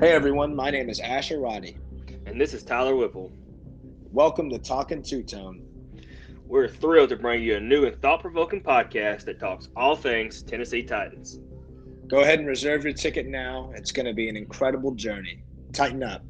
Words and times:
Hey 0.00 0.12
everyone, 0.12 0.56
my 0.56 0.70
name 0.70 0.88
is 0.88 0.98
Asher 0.98 1.40
Roddy. 1.40 1.76
And 2.24 2.40
this 2.40 2.54
is 2.54 2.62
Tyler 2.62 2.96
Whipple. 2.96 3.30
Welcome 4.10 4.48
to 4.48 4.58
Talking 4.58 5.02
Two 5.02 5.22
Tone. 5.22 5.62
We're 6.46 6.68
thrilled 6.68 7.10
to 7.10 7.16
bring 7.16 7.42
you 7.42 7.56
a 7.56 7.60
new 7.60 7.84
and 7.84 8.00
thought 8.00 8.22
provoking 8.22 8.62
podcast 8.62 9.26
that 9.26 9.38
talks 9.38 9.68
all 9.76 9.94
things 9.94 10.42
Tennessee 10.42 10.82
Titans. 10.82 11.40
Go 12.06 12.20
ahead 12.20 12.38
and 12.38 12.48
reserve 12.48 12.82
your 12.82 12.94
ticket 12.94 13.26
now. 13.26 13.72
It's 13.74 13.92
going 13.92 14.06
to 14.06 14.14
be 14.14 14.30
an 14.30 14.38
incredible 14.38 14.92
journey. 14.92 15.44
Tighten 15.74 16.02
up. 16.02 16.22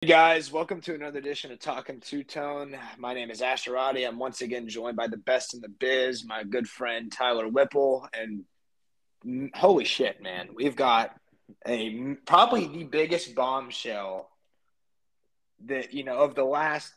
Hey 0.00 0.08
guys, 0.08 0.50
welcome 0.50 0.80
to 0.80 0.94
another 0.94 1.18
edition 1.18 1.52
of 1.52 1.58
Talking 1.58 2.00
Two 2.00 2.24
Tone. 2.24 2.74
My 2.96 3.12
name 3.12 3.30
is 3.30 3.42
Asher 3.42 3.72
Roddy. 3.72 4.04
I'm 4.04 4.18
once 4.18 4.40
again 4.40 4.66
joined 4.66 4.96
by 4.96 5.08
the 5.08 5.18
best 5.18 5.52
in 5.52 5.60
the 5.60 5.68
biz, 5.68 6.24
my 6.24 6.42
good 6.42 6.66
friend 6.66 7.12
Tyler 7.12 7.48
Whipple, 7.48 8.08
and 8.14 8.44
holy 9.54 9.84
shit, 9.84 10.22
man, 10.22 10.50
we've 10.54 10.76
got 10.76 11.14
a 11.66 12.14
probably 12.26 12.66
the 12.66 12.84
biggest 12.84 13.34
bombshell 13.34 14.30
that 15.66 15.94
you 15.94 16.04
know 16.04 16.18
of 16.18 16.34
the 16.34 16.44
last 16.44 16.92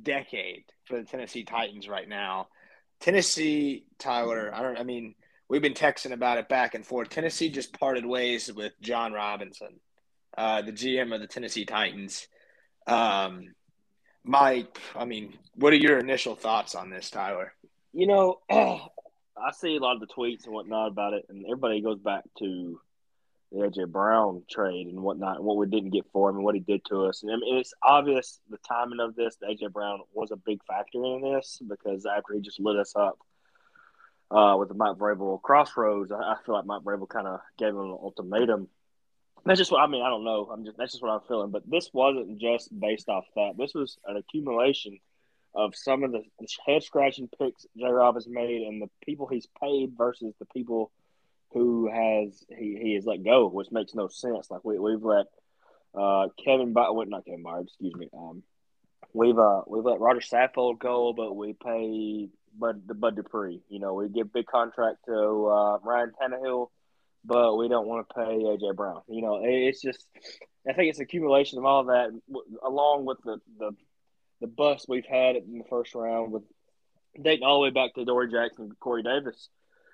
decade 0.00 0.64
for 0.84 0.98
the 0.98 1.04
Tennessee 1.04 1.44
Titans 1.44 1.88
right 1.88 2.08
now. 2.08 2.48
Tennessee, 3.00 3.84
Tyler, 3.98 4.50
I 4.54 4.62
don't. 4.62 4.78
I 4.78 4.82
mean, 4.82 5.14
we've 5.48 5.62
been 5.62 5.74
texting 5.74 6.12
about 6.12 6.38
it 6.38 6.48
back 6.48 6.74
and 6.74 6.86
forth. 6.86 7.08
Tennessee 7.08 7.50
just 7.50 7.78
parted 7.78 8.04
ways 8.04 8.52
with 8.52 8.72
Jon 8.80 9.12
Robinson, 9.12 9.80
uh, 10.36 10.62
the 10.62 10.72
GM 10.72 11.14
of 11.14 11.20
the 11.20 11.26
Tennessee 11.26 11.64
Titans. 11.64 12.28
Um, 12.86 13.54
Mike, 14.22 14.78
I 14.94 15.04
mean, 15.06 15.38
what 15.54 15.72
are 15.72 15.76
your 15.76 15.98
initial 15.98 16.34
thoughts 16.34 16.74
on 16.74 16.90
this, 16.90 17.10
Tyler? 17.10 17.54
You 17.92 18.06
know, 18.06 18.40
I 19.44 19.52
see 19.52 19.76
a 19.76 19.80
lot 19.80 19.94
of 19.94 20.00
the 20.00 20.06
tweets 20.06 20.44
and 20.44 20.54
whatnot 20.54 20.88
about 20.88 21.14
it, 21.14 21.26
and 21.28 21.44
everybody 21.46 21.80
goes 21.80 21.98
back 21.98 22.24
to 22.38 22.80
the 23.52 23.58
AJ 23.58 23.90
Brown 23.90 24.42
trade 24.48 24.86
and 24.86 25.02
whatnot, 25.02 25.36
and 25.36 25.44
what 25.44 25.56
we 25.56 25.66
didn't 25.66 25.90
get 25.90 26.06
for 26.12 26.30
him 26.30 26.36
and 26.36 26.44
what 26.44 26.54
he 26.54 26.60
did 26.60 26.84
to 26.86 27.06
us. 27.06 27.22
And 27.22 27.32
I 27.32 27.36
mean, 27.36 27.58
it's 27.58 27.74
obvious 27.82 28.40
the 28.48 28.58
timing 28.58 29.00
of 29.00 29.16
this. 29.16 29.36
AJ 29.42 29.72
Brown 29.72 30.00
was 30.12 30.30
a 30.30 30.36
big 30.36 30.62
factor 30.64 31.04
in 31.04 31.22
this 31.22 31.60
because 31.66 32.06
after 32.06 32.34
he 32.34 32.40
just 32.40 32.60
lit 32.60 32.76
us 32.76 32.94
up 32.94 33.18
uh, 34.30 34.56
with 34.58 34.68
the 34.68 34.74
Mike 34.74 34.96
Vrabel 34.96 35.40
crossroads, 35.42 36.12
I, 36.12 36.18
I 36.18 36.36
feel 36.44 36.54
like 36.54 36.66
Mike 36.66 36.82
Vrabel 36.82 37.08
kind 37.08 37.26
of 37.26 37.40
gave 37.58 37.70
him 37.70 37.80
an 37.80 37.98
ultimatum. 38.00 38.68
That's 39.44 39.58
just 39.58 39.72
what 39.72 39.80
I 39.80 39.86
mean. 39.86 40.02
I 40.02 40.10
don't 40.10 40.24
know. 40.24 40.48
I'm 40.52 40.64
just 40.64 40.76
that's 40.76 40.92
just 40.92 41.02
what 41.02 41.10
I'm 41.10 41.26
feeling. 41.26 41.50
But 41.50 41.68
this 41.68 41.90
wasn't 41.92 42.38
just 42.38 42.68
based 42.78 43.08
off 43.08 43.24
that. 43.36 43.52
This 43.58 43.74
was 43.74 43.98
an 44.06 44.16
accumulation 44.16 44.98
of 45.54 45.74
some 45.74 46.04
of 46.04 46.12
the 46.12 46.22
head 46.66 46.82
scratching 46.82 47.28
picks 47.38 47.66
J 47.76 47.86
Rob 47.86 48.14
has 48.14 48.28
made 48.28 48.62
and 48.62 48.80
the 48.80 48.90
people 49.04 49.26
he's 49.26 49.48
paid 49.60 49.92
versus 49.96 50.32
the 50.38 50.46
people 50.46 50.90
who 51.52 51.90
has 51.90 52.44
he, 52.48 52.78
he 52.80 52.94
has 52.94 53.04
let 53.04 53.24
go, 53.24 53.48
which 53.48 53.70
makes 53.70 53.94
no 53.94 54.08
sense. 54.08 54.50
Like 54.50 54.64
we 54.64 54.78
we've 54.78 55.02
let 55.02 55.26
uh, 55.94 56.28
Kevin 56.44 56.72
By 56.72 56.90
well, 56.90 57.06
not 57.06 57.24
Kevin 57.24 57.44
Byard, 57.44 57.64
excuse 57.64 57.94
me. 57.94 58.08
Um, 58.16 58.42
we've 59.12 59.38
uh 59.38 59.62
we've 59.66 59.84
let 59.84 60.00
Roger 60.00 60.20
Saffold 60.20 60.78
go, 60.78 61.12
but 61.12 61.34
we 61.34 61.52
pay 61.54 62.28
Bud 62.56 62.82
the 62.86 62.94
Bud 62.94 63.16
Dupree. 63.16 63.62
You 63.68 63.80
know, 63.80 63.94
we 63.94 64.08
give 64.08 64.32
big 64.32 64.46
contract 64.46 64.98
to 65.06 65.46
uh, 65.46 65.78
Ryan 65.82 66.12
Tannehill, 66.20 66.68
but 67.24 67.56
we 67.56 67.68
don't 67.68 67.86
want 67.86 68.08
to 68.08 68.14
pay 68.14 68.20
AJ 68.20 68.76
Brown. 68.76 69.02
You 69.08 69.22
know, 69.22 69.40
it's 69.42 69.82
just 69.82 70.06
I 70.68 70.72
think 70.72 70.90
it's 70.90 71.00
accumulation 71.00 71.58
of 71.58 71.64
all 71.64 71.84
that, 71.84 72.10
along 72.64 73.06
with 73.06 73.18
the 73.24 73.40
the 73.58 73.72
the 74.40 74.46
bust 74.46 74.86
we've 74.88 75.06
had 75.06 75.36
in 75.36 75.58
the 75.58 75.64
first 75.68 75.94
round 75.94 76.32
with 76.32 76.42
dating 77.20 77.44
all 77.44 77.58
the 77.58 77.64
way 77.64 77.70
back 77.70 77.94
to 77.94 78.04
Dory 78.04 78.30
Jackson 78.30 78.64
and 78.64 78.80
Corey 78.80 79.02
Davis. 79.02 79.48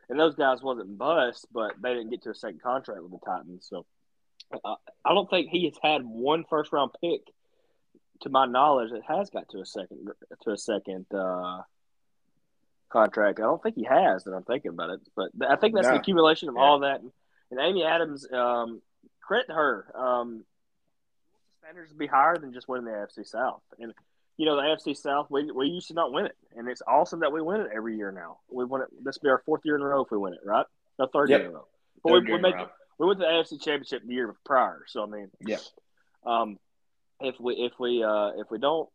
And 0.08 0.20
those 0.20 0.36
guys 0.36 0.62
wasn't 0.62 0.96
bust, 0.96 1.46
but 1.52 1.72
they 1.82 1.94
didn't 1.94 2.10
get 2.10 2.22
to 2.22 2.30
a 2.30 2.34
second 2.34 2.62
contract 2.62 3.02
with 3.02 3.10
the 3.10 3.18
Titans. 3.26 3.66
So 3.68 3.84
uh, 4.64 4.76
I 5.04 5.14
don't 5.14 5.28
think 5.28 5.48
he 5.50 5.64
has 5.64 5.74
had 5.82 6.02
one 6.04 6.44
first 6.48 6.72
round 6.72 6.92
pick, 7.00 7.22
to 8.22 8.30
my 8.30 8.46
knowledge, 8.46 8.92
that 8.92 9.02
has 9.02 9.30
got 9.30 9.48
to 9.50 9.60
a 9.60 9.66
second 9.66 10.08
to 10.42 10.50
a 10.50 10.56
second 10.56 11.06
uh, 11.12 11.62
contract. 12.88 13.40
I 13.40 13.42
don't 13.42 13.62
think 13.62 13.74
he 13.74 13.84
has. 13.84 14.24
That 14.24 14.32
I'm 14.32 14.44
thinking 14.44 14.70
about 14.70 14.90
it, 14.90 15.00
but 15.14 15.30
I 15.46 15.56
think 15.56 15.74
that's 15.74 15.86
yeah. 15.86 15.94
the 15.94 15.98
accumulation 15.98 16.48
of 16.48 16.54
yeah. 16.56 16.62
all 16.62 16.80
that. 16.80 17.00
And 17.50 17.60
Amy 17.60 17.84
Adams, 17.84 18.26
um, 18.32 18.80
credit 19.20 19.50
her. 19.50 19.86
Um, 19.94 20.44
standards 21.62 21.92
be 21.92 22.06
higher 22.06 22.38
than 22.38 22.52
just 22.52 22.68
winning 22.68 22.86
the 22.86 22.92
AFC 22.92 23.26
South, 23.26 23.62
and 23.78 23.92
you 24.36 24.44
know, 24.44 24.56
the 24.56 24.62
AFC 24.62 24.96
South, 24.96 25.28
we, 25.30 25.50
we 25.50 25.68
used 25.68 25.88
to 25.88 25.94
not 25.94 26.12
win 26.12 26.26
it. 26.26 26.36
And 26.56 26.68
it's 26.68 26.82
awesome 26.86 27.20
that 27.20 27.32
we 27.32 27.40
win 27.40 27.60
it 27.60 27.68
every 27.74 27.96
year 27.96 28.12
now. 28.12 28.38
We 28.50 28.64
won 28.64 28.82
it. 28.82 28.88
This 29.02 29.16
will 29.16 29.28
be 29.28 29.30
our 29.30 29.42
fourth 29.46 29.62
year 29.64 29.76
in 29.76 29.82
a 29.82 29.86
row 29.86 30.04
if 30.04 30.10
we 30.10 30.18
win 30.18 30.34
it, 30.34 30.40
right? 30.44 30.66
The 30.98 31.06
third 31.08 31.30
yep. 31.30 31.40
year 31.40 31.48
in 31.48 31.54
a 31.54 31.58
row. 31.58 31.66
But 32.02 32.12
we, 32.12 32.32
we, 32.32 32.38
made, 32.38 32.54
we 32.98 33.06
went 33.06 33.20
to 33.20 33.26
the 33.26 33.56
AFC 33.56 33.62
Championship 33.62 34.02
the 34.06 34.14
year 34.14 34.34
prior. 34.44 34.82
So, 34.88 35.02
I 35.02 35.06
mean, 35.06 35.30
yeah. 35.40 35.56
Um, 36.24 36.58
if 37.20 37.36
we 37.40 37.54
if 37.54 37.72
we 37.78 38.02
uh, 38.02 38.32
if 38.36 38.50
we 38.50 38.58
don't, 38.58 38.88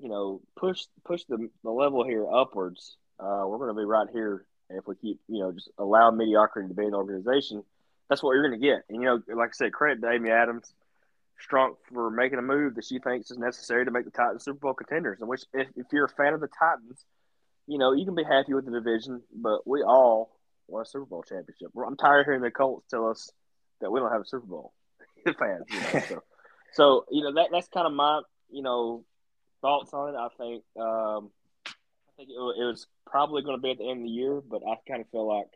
you 0.00 0.08
know, 0.08 0.40
push 0.56 0.82
push 1.04 1.24
the, 1.28 1.48
the 1.64 1.70
level 1.70 2.04
here 2.04 2.26
upwards, 2.30 2.96
uh, 3.18 3.42
we're 3.46 3.58
going 3.58 3.74
to 3.74 3.80
be 3.80 3.84
right 3.84 4.06
here. 4.12 4.44
If 4.68 4.86
we 4.86 4.94
keep, 4.94 5.18
you 5.26 5.40
know, 5.40 5.50
just 5.50 5.70
allow 5.78 6.12
mediocrity 6.12 6.68
to 6.68 6.74
be 6.74 6.84
in 6.84 6.92
the 6.92 6.96
organization, 6.96 7.64
that's 8.08 8.22
what 8.22 8.34
you're 8.34 8.46
going 8.48 8.60
to 8.60 8.64
get. 8.64 8.84
And 8.88 9.02
you 9.02 9.04
know, 9.04 9.22
like 9.34 9.48
I 9.48 9.52
said, 9.52 9.72
credit 9.72 10.00
to 10.02 10.10
Amy 10.10 10.30
Adams 10.30 10.72
Strunk 11.48 11.76
for 11.92 12.10
making 12.10 12.38
a 12.38 12.42
move 12.42 12.74
that 12.74 12.84
she 12.84 12.98
thinks 12.98 13.30
is 13.30 13.38
necessary 13.38 13.84
to 13.84 13.90
make 13.90 14.04
the 14.04 14.10
Titans 14.10 14.44
Super 14.44 14.58
Bowl 14.58 14.74
contenders. 14.74 15.20
And 15.20 15.28
which, 15.28 15.42
if, 15.52 15.68
if 15.76 15.86
you're 15.92 16.06
a 16.06 16.08
fan 16.08 16.34
of 16.34 16.40
the 16.40 16.48
Titans, 16.48 17.04
you 17.66 17.78
know 17.78 17.92
you 17.92 18.04
can 18.04 18.14
be 18.14 18.24
happy 18.24 18.54
with 18.54 18.64
the 18.64 18.72
division, 18.72 19.22
but 19.34 19.66
we 19.66 19.82
all 19.82 20.36
want 20.68 20.86
a 20.86 20.90
Super 20.90 21.06
Bowl 21.06 21.22
championship. 21.22 21.70
I'm 21.86 21.96
tired 21.96 22.20
of 22.20 22.26
hearing 22.26 22.42
the 22.42 22.50
Colts 22.50 22.86
tell 22.88 23.08
us 23.08 23.30
that 23.80 23.90
we 23.90 24.00
don't 24.00 24.12
have 24.12 24.22
a 24.22 24.26
Super 24.26 24.46
Bowl. 24.46 24.72
fans, 25.38 25.64
you 25.68 25.80
know, 25.80 26.00
so, 26.08 26.22
so 26.72 27.04
you 27.10 27.22
know 27.22 27.34
that 27.34 27.48
that's 27.52 27.68
kind 27.68 27.86
of 27.86 27.92
my 27.92 28.22
you 28.50 28.62
know 28.62 29.04
thoughts 29.60 29.92
on 29.92 30.14
it. 30.14 30.18
I 30.18 30.28
think 30.38 30.64
um, 30.78 31.30
I 31.66 32.12
think 32.16 32.30
it, 32.30 32.34
it 32.34 32.64
was 32.64 32.86
probably 33.06 33.42
going 33.42 33.56
to 33.56 33.62
be 33.62 33.70
at 33.70 33.78
the 33.78 33.88
end 33.88 34.00
of 34.00 34.04
the 34.04 34.10
year, 34.10 34.40
but 34.40 34.62
I 34.66 34.76
kind 34.88 35.02
of 35.02 35.10
feel 35.10 35.28
like 35.28 35.48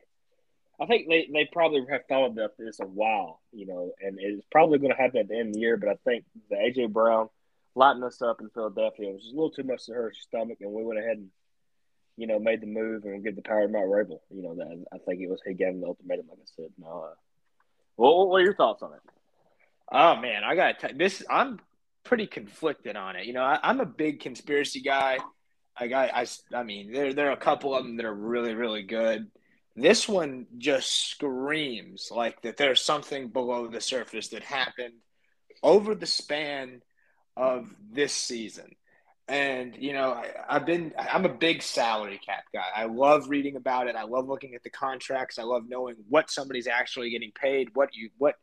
I 0.80 0.86
think 0.86 1.08
they, 1.08 1.28
they 1.32 1.48
probably 1.52 1.84
have 1.90 2.06
thought 2.08 2.26
about 2.26 2.58
this 2.58 2.80
a 2.80 2.86
while, 2.86 3.40
you 3.52 3.66
know, 3.66 3.92
and 4.00 4.18
it's 4.20 4.44
probably 4.50 4.78
going 4.78 4.90
to 4.90 5.00
happen 5.00 5.20
at 5.20 5.28
the 5.28 5.38
end 5.38 5.48
of 5.48 5.54
the 5.54 5.60
year. 5.60 5.76
But 5.76 5.90
I 5.90 5.94
think 6.04 6.24
the 6.50 6.56
AJ 6.56 6.92
Brown 6.92 7.28
lighting 7.74 8.02
us 8.02 8.20
up 8.22 8.40
in 8.40 8.50
Philadelphia 8.50 9.10
was 9.10 9.22
just 9.22 9.34
a 9.34 9.36
little 9.36 9.50
too 9.50 9.62
much 9.62 9.86
to 9.86 9.92
her 9.92 10.12
stomach, 10.12 10.58
and 10.60 10.72
we 10.72 10.84
went 10.84 10.98
ahead 10.98 11.18
and 11.18 11.28
you 12.16 12.26
know 12.26 12.38
made 12.38 12.60
the 12.60 12.66
move 12.66 13.04
and 13.04 13.24
give 13.24 13.36
the 13.36 13.42
power 13.42 13.66
to 13.66 13.72
Matt 13.72 13.84
Vrabel. 13.84 14.20
You 14.30 14.42
know, 14.42 14.54
that 14.56 14.84
I 14.92 14.98
think 14.98 15.20
it 15.20 15.28
was 15.28 15.40
he 15.46 15.54
gave 15.54 15.68
him 15.68 15.80
the 15.80 15.86
ultimatum, 15.86 16.26
like 16.28 16.38
I 16.38 16.48
said. 16.56 16.70
No, 16.78 17.06
uh, 17.10 17.14
well, 17.96 18.28
what 18.28 18.40
are 18.40 18.44
your 18.44 18.56
thoughts 18.56 18.82
on 18.82 18.92
it? 18.94 19.00
Oh 19.90 20.16
man, 20.16 20.44
I 20.44 20.54
got 20.54 20.98
this. 20.98 21.22
I'm 21.28 21.60
pretty 22.04 22.26
conflicted 22.26 22.96
on 22.96 23.16
it. 23.16 23.26
You 23.26 23.32
know, 23.32 23.42
I, 23.42 23.58
am 23.62 23.80
a 23.80 23.86
big 23.86 24.20
conspiracy 24.20 24.80
guy. 24.80 25.18
Like 25.80 25.92
I 25.92 26.08
got, 26.08 26.10
I, 26.14 26.26
I 26.58 26.62
mean, 26.62 26.92
there 26.92 27.12
there 27.12 27.28
are 27.28 27.32
a 27.32 27.36
couple 27.36 27.74
of 27.74 27.84
them 27.84 27.96
that 27.96 28.06
are 28.06 28.14
really 28.14 28.54
really 28.54 28.82
good. 28.82 29.30
This 29.76 30.08
one 30.08 30.46
just 30.56 31.10
screams 31.10 32.08
like 32.12 32.42
that 32.42 32.56
there's 32.56 32.80
something 32.80 33.28
below 33.28 33.66
the 33.66 33.80
surface 33.80 34.28
that 34.28 34.44
happened 34.44 34.94
over 35.64 35.96
the 35.96 36.06
span 36.06 36.80
of 37.36 37.74
this 37.90 38.12
season. 38.12 38.76
And, 39.26 39.74
you 39.76 39.92
know, 39.92 40.12
I, 40.12 40.54
have 40.54 40.66
been, 40.66 40.92
I'm 40.96 41.24
a 41.24 41.30
big 41.30 41.62
salary 41.62 42.20
cap 42.24 42.44
guy. 42.52 42.66
I 42.76 42.84
love 42.84 43.28
reading 43.28 43.56
about 43.56 43.88
it. 43.88 43.96
I 43.96 44.04
love 44.04 44.28
looking 44.28 44.54
at 44.54 44.62
the 44.62 44.70
contracts. 44.70 45.38
I 45.38 45.42
love 45.42 45.64
knowing 45.66 45.96
what 46.08 46.30
somebody's 46.30 46.68
actually 46.68 47.10
getting 47.10 47.32
paid, 47.32 47.70
what 47.74 47.88
you, 47.94 48.10
what, 48.18 48.36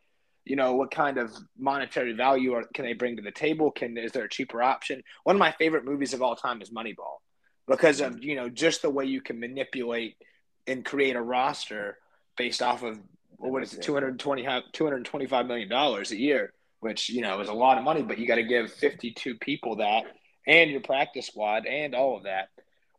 you 0.44 0.58
know, 0.58 0.75
what 0.75 0.91
kind 0.91 1.18
of 1.18 1.31
monetary 1.58 2.14
value 2.14 2.56
are, 2.56 2.64
can 2.74 2.84
they 2.84 2.94
bring 2.94 3.16
to 3.18 3.22
the 3.22 3.31
table? 3.31 3.72
Can, 3.72 3.97
is 3.97 4.12
there 4.12 4.25
a 4.25 4.30
cheaper 4.30 4.62
option? 4.62 5.02
One 5.24 5.36
of 5.36 5.40
my 5.40 5.52
favorite 5.52 5.86
movies 5.86 6.14
of 6.14 6.22
all 6.22 6.36
time 6.36 6.62
is 6.62 6.72
Moneyball 6.72 7.20
because 7.68 8.02
of, 8.02 8.22
you 8.22 8.36
know, 8.36 8.50
just 8.50 8.81
the 8.81 8.90
way 8.90 9.05
you 9.05 9.22
can 9.22 9.40
manipulate– 9.40 10.17
and 10.67 10.85
create 10.85 11.16
a 11.16 11.22
roster 11.22 11.97
based 12.37 12.61
off 12.61 12.84
of 12.84 12.99
well, 13.37 13.52
what 13.52 13.63
is 13.63 13.73
it 13.73 13.81
220 13.81 14.43
225 14.72 15.46
million 15.47 15.69
dollars 15.69 16.11
a 16.11 16.17
year 16.17 16.53
which 16.79 17.09
you 17.09 17.22
know 17.22 17.40
is 17.41 17.49
a 17.49 17.53
lot 17.53 17.78
of 17.78 17.84
money 17.84 18.02
but 18.02 18.19
you 18.19 18.28
got 18.28 18.35
to 18.35 18.43
give 18.43 18.72
52 18.72 19.35
people 19.35 19.78
that 19.78 20.05
and 20.47 20.72
your 20.72 20.81
practice 20.81 21.28
squad 21.28 21.66
and 21.66 21.96
all 21.96 22.17
of 22.17 22.23
that. 22.23 22.49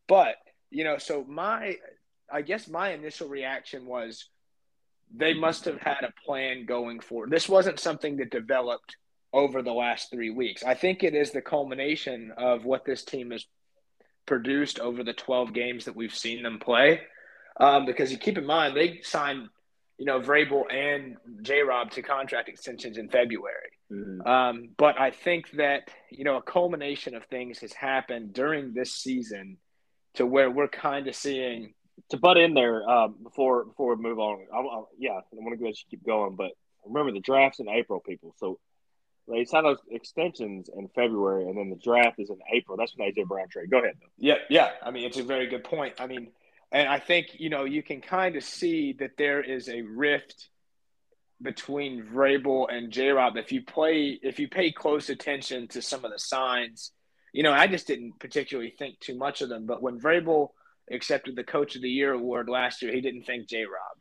But 0.08 0.36
you 0.70 0.84
know 0.84 0.98
so 0.98 1.24
my 1.28 1.76
i 2.32 2.40
guess 2.40 2.66
my 2.66 2.92
initial 2.92 3.28
reaction 3.28 3.84
was 3.84 4.28
they 5.14 5.34
must 5.34 5.66
have 5.66 5.78
had 5.78 6.04
a 6.04 6.12
plan 6.24 6.64
going 6.64 7.00
forward. 7.00 7.30
This 7.30 7.48
wasn't 7.48 7.78
something 7.78 8.16
that 8.16 8.30
developed 8.30 8.96
over 9.34 9.60
the 9.60 9.72
last 9.72 10.10
three 10.10 10.30
weeks. 10.30 10.64
I 10.64 10.72
think 10.72 11.02
it 11.02 11.14
is 11.14 11.32
the 11.32 11.42
culmination 11.42 12.32
of 12.38 12.64
what 12.64 12.86
this 12.86 13.04
team 13.04 13.30
has 13.30 13.44
produced 14.24 14.78
over 14.78 15.04
the 15.04 15.12
12 15.12 15.52
games 15.52 15.84
that 15.84 15.96
we've 15.96 16.14
seen 16.14 16.42
them 16.42 16.58
play 16.58 17.02
um, 17.58 17.86
because 17.86 18.10
you 18.10 18.18
keep 18.18 18.38
in 18.38 18.46
mind 18.46 18.76
they 18.76 19.00
signed, 19.02 19.48
you 19.98 20.06
know, 20.06 20.20
Vrabel 20.20 20.72
and 20.72 21.16
J. 21.42 21.62
Rob 21.62 21.90
to 21.92 22.02
contract 22.02 22.48
extensions 22.48 22.98
in 22.98 23.08
February. 23.08 23.70
Mm-hmm. 23.90 24.26
Um, 24.26 24.70
but 24.76 24.98
I 24.98 25.10
think 25.10 25.50
that 25.52 25.88
you 26.10 26.24
know 26.24 26.36
a 26.36 26.42
culmination 26.42 27.14
of 27.14 27.24
things 27.24 27.58
has 27.58 27.72
happened 27.72 28.32
during 28.32 28.72
this 28.72 28.94
season 28.94 29.58
to 30.14 30.26
where 30.26 30.50
we're 30.50 30.68
kind 30.68 31.08
of 31.08 31.14
seeing 31.14 31.74
to 32.10 32.16
butt 32.16 32.36
in 32.36 32.54
there 32.54 32.88
um, 32.88 33.16
before 33.22 33.64
before 33.64 33.94
we 33.94 34.02
move 34.02 34.18
on, 34.18 34.46
I'll, 34.52 34.70
I'll, 34.70 34.88
yeah, 34.98 35.12
I 35.12 35.22
want 35.32 35.52
to 35.52 35.56
go 35.56 35.66
ahead 35.66 35.74
and 35.74 35.90
keep 35.90 36.04
going, 36.06 36.36
but 36.36 36.52
remember 36.84 37.12
the 37.12 37.20
draft's 37.20 37.60
in 37.60 37.68
April, 37.68 38.00
people. 38.00 38.34
So 38.38 38.58
they 39.28 39.44
sign 39.44 39.64
those 39.64 39.78
extensions 39.90 40.68
in 40.74 40.88
February, 40.94 41.44
and 41.48 41.56
then 41.56 41.70
the 41.70 41.76
draft 41.76 42.18
is 42.18 42.30
in 42.30 42.38
April. 42.52 42.76
That's 42.76 42.96
when 42.96 43.10
AJ 43.10 43.26
Brown 43.26 43.48
trade. 43.48 43.70
Go 43.70 43.78
ahead. 43.78 43.94
Though. 44.00 44.08
Yeah, 44.18 44.36
yeah. 44.50 44.70
I 44.82 44.90
mean, 44.90 45.04
it's 45.04 45.18
a 45.18 45.22
very 45.22 45.46
good 45.46 45.64
point. 45.64 45.94
I 46.00 46.06
mean, 46.06 46.32
and 46.72 46.88
I 46.88 46.98
think 46.98 47.28
you 47.34 47.50
know 47.50 47.64
you 47.64 47.82
can 47.82 48.00
kind 48.00 48.36
of 48.36 48.44
see 48.44 48.94
that 48.94 49.16
there 49.18 49.42
is 49.42 49.68
a 49.68 49.82
rift 49.82 50.48
between 51.42 52.04
Vrabel 52.04 52.66
and 52.72 52.90
J. 52.90 53.10
Rob. 53.10 53.36
If 53.36 53.52
you 53.52 53.62
play, 53.62 54.18
if 54.22 54.38
you 54.38 54.48
pay 54.48 54.70
close 54.70 55.10
attention 55.10 55.68
to 55.68 55.82
some 55.82 56.04
of 56.04 56.12
the 56.12 56.18
signs, 56.18 56.92
you 57.32 57.42
know, 57.42 57.52
I 57.52 57.66
just 57.66 57.86
didn't 57.86 58.18
particularly 58.18 58.74
think 58.78 59.00
too 59.00 59.16
much 59.16 59.42
of 59.42 59.48
them. 59.48 59.66
But 59.66 59.82
when 59.82 60.00
Vrabel 60.00 60.48
accepted 60.90 61.36
the 61.36 61.44
Coach 61.44 61.76
of 61.76 61.82
the 61.82 61.90
Year 61.90 62.12
award 62.12 62.48
last 62.48 62.82
year, 62.82 62.92
he 62.92 63.00
didn't 63.00 63.24
thank 63.24 63.48
J. 63.48 63.64
Rob. 63.64 63.98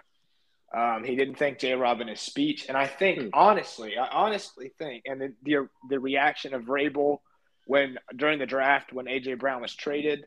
Um, 0.73 1.03
he 1.03 1.15
didn't 1.15 1.35
thank 1.35 1.59
J. 1.59 1.73
Rob 1.73 1.99
in 1.99 2.07
his 2.07 2.21
speech, 2.21 2.67
and 2.69 2.77
I 2.77 2.87
think 2.87 3.19
hmm. 3.19 3.27
honestly, 3.33 3.97
I 3.97 4.07
honestly 4.07 4.71
think, 4.77 5.03
and 5.05 5.19
the, 5.19 5.33
the 5.43 5.69
the 5.89 5.99
reaction 5.99 6.53
of 6.53 6.63
Vrabel 6.63 7.17
when 7.65 7.97
during 8.15 8.39
the 8.39 8.45
draft 8.45 8.93
when 8.93 9.05
AJ 9.05 9.39
Brown 9.39 9.61
was 9.61 9.75
traded, 9.75 10.25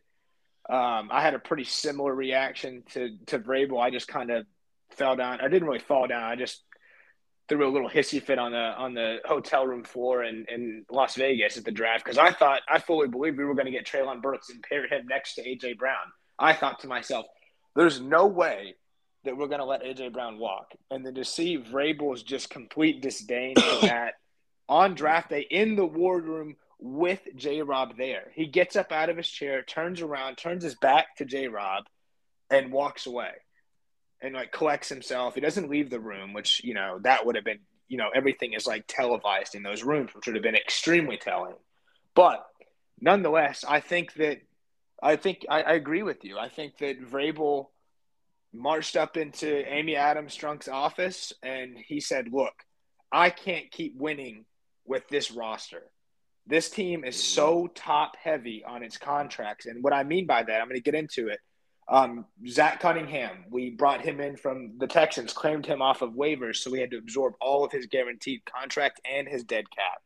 um, 0.68 1.10
I 1.10 1.20
had 1.20 1.34
a 1.34 1.38
pretty 1.38 1.64
similar 1.64 2.14
reaction 2.14 2.82
to 2.92 3.16
to 3.26 3.38
Vrabel. 3.38 3.80
I 3.80 3.90
just 3.90 4.08
kind 4.08 4.30
of 4.30 4.46
fell 4.90 5.16
down. 5.16 5.40
I 5.40 5.48
didn't 5.48 5.66
really 5.66 5.80
fall 5.80 6.06
down. 6.06 6.22
I 6.22 6.36
just 6.36 6.62
threw 7.48 7.68
a 7.68 7.70
little 7.70 7.90
hissy 7.90 8.22
fit 8.22 8.38
on 8.38 8.52
the 8.52 8.58
on 8.58 8.94
the 8.94 9.18
hotel 9.24 9.66
room 9.66 9.84
floor 9.84 10.24
in, 10.24 10.46
in 10.48 10.86
Las 10.90 11.16
Vegas 11.16 11.58
at 11.58 11.64
the 11.64 11.70
draft 11.70 12.04
because 12.04 12.18
I 12.18 12.32
thought 12.32 12.62
I 12.68 12.78
fully 12.78 13.08
believed 13.08 13.36
we 13.36 13.44
were 13.44 13.54
going 13.54 13.66
to 13.66 13.72
get 13.72 13.86
Treylon 13.86 14.22
Burks 14.22 14.48
and 14.50 14.62
pair 14.62 14.86
him 14.86 15.06
next 15.06 15.34
to 15.34 15.42
AJ 15.42 15.76
Brown. 15.76 16.12
I 16.38 16.54
thought 16.54 16.80
to 16.80 16.88
myself, 16.88 17.26
there's 17.76 18.00
no 18.00 18.26
way 18.26 18.74
that 19.24 19.36
we're 19.36 19.48
going 19.48 19.60
to 19.60 19.66
let 19.66 19.82
AJ 19.82 20.12
Brown 20.12 20.38
walk. 20.38 20.72
And 20.90 21.04
then 21.04 21.14
to 21.14 21.24
see 21.24 21.58
Vrabel's 21.58 22.22
just 22.22 22.50
complete 22.50 23.02
disdain 23.02 23.56
for 23.56 23.86
that 23.86 24.14
on 24.68 24.94
draft 24.94 25.30
day 25.30 25.46
in 25.50 25.76
the 25.76 25.86
wardroom 25.86 26.56
with 26.84 27.26
J 27.34 27.62
Rob 27.62 27.96
there. 27.96 28.30
He 28.34 28.44
gets 28.44 28.76
up 28.76 28.92
out 28.92 29.08
of 29.08 29.16
his 29.16 29.28
chair, 29.28 29.62
turns 29.62 30.02
around, 30.02 30.36
turns 30.36 30.62
his 30.62 30.74
back 30.74 31.16
to 31.16 31.24
J 31.24 31.48
Rob, 31.48 31.84
and 32.50 32.70
walks 32.70 33.06
away 33.06 33.30
and 34.20 34.34
like 34.34 34.52
collects 34.52 34.90
himself. 34.90 35.34
He 35.34 35.40
doesn't 35.40 35.70
leave 35.70 35.88
the 35.88 35.98
room, 35.98 36.34
which, 36.34 36.62
you 36.62 36.74
know, 36.74 36.98
that 37.00 37.24
would 37.24 37.36
have 37.36 37.44
been, 37.44 37.60
you 37.88 37.96
know, 37.96 38.10
everything 38.14 38.52
is 38.52 38.66
like 38.66 38.84
televised 38.86 39.54
in 39.54 39.62
those 39.62 39.82
rooms, 39.82 40.14
which 40.14 40.26
would 40.26 40.36
have 40.36 40.42
been 40.42 40.54
extremely 40.54 41.16
telling. 41.16 41.54
But 42.14 42.44
nonetheless, 43.00 43.64
I 43.66 43.80
think 43.80 44.12
that 44.14 44.42
I 45.02 45.16
think 45.16 45.46
I, 45.48 45.62
I 45.62 45.72
agree 45.72 46.02
with 46.02 46.22
you. 46.22 46.38
I 46.38 46.50
think 46.50 46.76
that 46.78 47.02
Vrabel 47.02 47.68
marched 48.52 48.94
up 48.94 49.16
into 49.16 49.66
Amy 49.66 49.96
Adams 49.96 50.36
Strunk's 50.36 50.68
office 50.68 51.32
and 51.42 51.78
he 51.78 52.00
said, 52.00 52.28
Look, 52.30 52.52
I 53.10 53.30
can't 53.30 53.70
keep 53.70 53.96
winning 53.96 54.44
with 54.84 55.08
this 55.08 55.30
roster. 55.30 55.84
This 56.46 56.68
team 56.68 57.04
is 57.04 57.22
so 57.22 57.68
top 57.74 58.16
heavy 58.16 58.62
on 58.64 58.82
its 58.82 58.98
contracts. 58.98 59.66
And 59.66 59.82
what 59.82 59.92
I 59.92 60.04
mean 60.04 60.26
by 60.26 60.42
that, 60.42 60.60
I'm 60.60 60.68
going 60.68 60.80
to 60.80 60.82
get 60.82 60.94
into 60.94 61.28
it. 61.28 61.40
Um, 61.88 62.26
Zach 62.48 62.80
Cunningham, 62.80 63.44
we 63.50 63.70
brought 63.70 64.00
him 64.00 64.20
in 64.20 64.36
from 64.36 64.78
the 64.78 64.86
Texans, 64.86 65.32
claimed 65.32 65.66
him 65.66 65.82
off 65.82 66.02
of 66.02 66.12
waivers, 66.12 66.56
so 66.56 66.70
we 66.70 66.80
had 66.80 66.90
to 66.92 66.98
absorb 66.98 67.34
all 67.40 67.64
of 67.64 67.72
his 67.72 67.86
guaranteed 67.86 68.42
contract 68.46 69.00
and 69.10 69.28
his 69.28 69.44
dead 69.44 69.64
cap. 69.70 70.02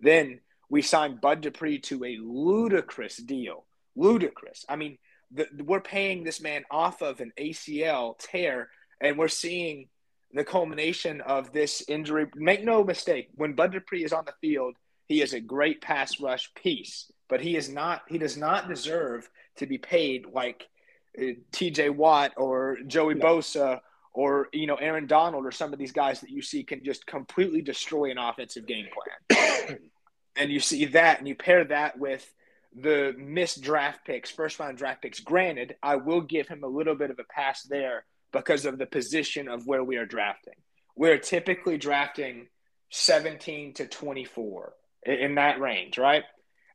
Then 0.00 0.40
we 0.68 0.82
signed 0.82 1.20
Bud 1.20 1.40
Dupree 1.42 1.78
to 1.80 2.04
a 2.04 2.18
ludicrous 2.20 3.16
deal. 3.16 3.64
Ludicrous. 3.94 4.64
I 4.68 4.76
mean, 4.76 4.98
the, 5.30 5.46
we're 5.64 5.80
paying 5.80 6.24
this 6.24 6.40
man 6.40 6.64
off 6.70 7.02
of 7.02 7.20
an 7.20 7.32
ACL 7.38 8.18
tear, 8.18 8.68
and 9.00 9.16
we're 9.16 9.28
seeing 9.28 9.88
the 10.32 10.44
culmination 10.44 11.20
of 11.20 11.52
this 11.52 11.84
injury. 11.88 12.26
Make 12.34 12.64
no 12.64 12.82
mistake, 12.82 13.28
when 13.34 13.52
Bud 13.52 13.72
Dupree 13.72 14.04
is 14.04 14.12
on 14.12 14.24
the 14.24 14.34
field, 14.40 14.74
he 15.12 15.20
is 15.20 15.34
a 15.34 15.40
great 15.40 15.82
pass 15.82 16.20
rush 16.20 16.52
piece, 16.54 17.12
but 17.28 17.42
he 17.42 17.54
is 17.54 17.68
not. 17.68 18.02
He 18.08 18.16
does 18.16 18.38
not 18.38 18.66
deserve 18.66 19.28
to 19.56 19.66
be 19.66 19.76
paid 19.76 20.24
like 20.32 20.66
uh, 21.20 21.34
T.J. 21.52 21.90
Watt 21.90 22.32
or 22.38 22.78
Joey 22.86 23.16
Bosa 23.16 23.80
or 24.14 24.48
you 24.54 24.66
know 24.66 24.76
Aaron 24.76 25.06
Donald 25.06 25.44
or 25.44 25.52
some 25.52 25.74
of 25.74 25.78
these 25.78 25.92
guys 25.92 26.20
that 26.20 26.30
you 26.30 26.40
see 26.40 26.64
can 26.64 26.82
just 26.82 27.06
completely 27.06 27.60
destroy 27.60 28.10
an 28.10 28.16
offensive 28.16 28.66
game 28.66 28.86
plan. 29.28 29.78
and 30.36 30.50
you 30.50 30.60
see 30.60 30.86
that, 30.86 31.18
and 31.18 31.28
you 31.28 31.34
pair 31.34 31.62
that 31.64 31.98
with 31.98 32.26
the 32.74 33.14
missed 33.18 33.60
draft 33.60 34.06
picks, 34.06 34.30
first 34.30 34.58
round 34.58 34.78
draft 34.78 35.02
picks. 35.02 35.20
Granted, 35.20 35.76
I 35.82 35.96
will 35.96 36.22
give 36.22 36.48
him 36.48 36.64
a 36.64 36.68
little 36.68 36.94
bit 36.94 37.10
of 37.10 37.18
a 37.18 37.24
pass 37.24 37.64
there 37.64 38.06
because 38.32 38.64
of 38.64 38.78
the 38.78 38.86
position 38.86 39.46
of 39.46 39.66
where 39.66 39.84
we 39.84 39.96
are 39.96 40.06
drafting. 40.06 40.54
We're 40.96 41.18
typically 41.18 41.76
drafting 41.76 42.48
17 42.88 43.74
to 43.74 43.86
24 43.86 44.72
in 45.04 45.36
that 45.36 45.60
range, 45.60 45.98
right? 45.98 46.24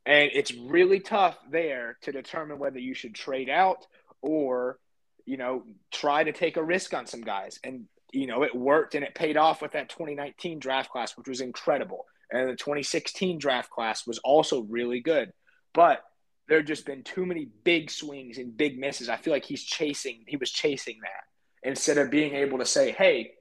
And 0.05 0.29
it's 0.33 0.53
really 0.53 0.99
tough 0.99 1.37
there 1.51 1.97
to 2.01 2.11
determine 2.11 2.59
whether 2.59 2.79
you 2.79 2.93
should 2.93 3.13
trade 3.13 3.49
out 3.49 3.85
or, 4.21 4.79
you 5.25 5.37
know, 5.37 5.63
try 5.91 6.23
to 6.23 6.31
take 6.31 6.57
a 6.57 6.63
risk 6.63 6.93
on 6.93 7.05
some 7.05 7.21
guys. 7.21 7.59
And, 7.63 7.85
you 8.13 8.27
know, 8.27 8.43
it 8.43 8.55
worked 8.55 8.95
and 8.95 9.03
it 9.03 9.15
paid 9.15 9.35
off 9.35 9.61
with 9.61 9.73
that 9.73 9.89
2019 9.89 10.59
draft 10.59 10.91
class, 10.91 11.17
which 11.17 11.27
was 11.27 11.41
incredible. 11.41 12.05
And 12.31 12.49
the 12.49 12.55
2016 12.55 13.37
draft 13.37 13.69
class 13.69 14.07
was 14.07 14.19
also 14.19 14.61
really 14.61 15.01
good. 15.01 15.33
But 15.73 16.01
there 16.47 16.59
have 16.59 16.67
just 16.67 16.85
been 16.85 17.03
too 17.03 17.25
many 17.25 17.49
big 17.63 17.91
swings 17.91 18.37
and 18.37 18.55
big 18.55 18.79
misses. 18.79 19.09
I 19.09 19.17
feel 19.17 19.33
like 19.33 19.45
he's 19.45 19.63
chasing, 19.63 20.23
he 20.27 20.37
was 20.37 20.51
chasing 20.51 20.99
that 21.01 21.69
instead 21.69 21.97
of 21.97 22.09
being 22.09 22.33
able 22.33 22.59
to 22.59 22.65
say, 22.65 22.91
hey, 22.91 23.33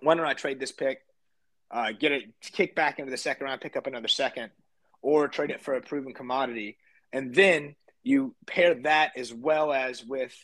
why 0.00 0.14
don't 0.14 0.26
I 0.26 0.34
trade 0.34 0.58
this 0.58 0.72
pick, 0.72 1.00
uh, 1.72 1.92
get 1.92 2.12
it, 2.12 2.24
kick 2.40 2.74
back 2.74 2.98
into 2.98 3.10
the 3.10 3.16
second 3.16 3.46
round, 3.46 3.60
pick 3.60 3.76
up 3.76 3.86
another 3.86 4.08
second, 4.08 4.50
or 5.00 5.28
trade 5.28 5.50
it 5.50 5.62
for 5.62 5.74
a 5.74 5.80
proven 5.80 6.12
commodity. 6.12 6.76
And 7.12 7.34
then 7.34 7.74
you 8.02 8.34
pair 8.46 8.74
that 8.82 9.12
as 9.16 9.32
well 9.32 9.72
as 9.72 10.04
with, 10.04 10.34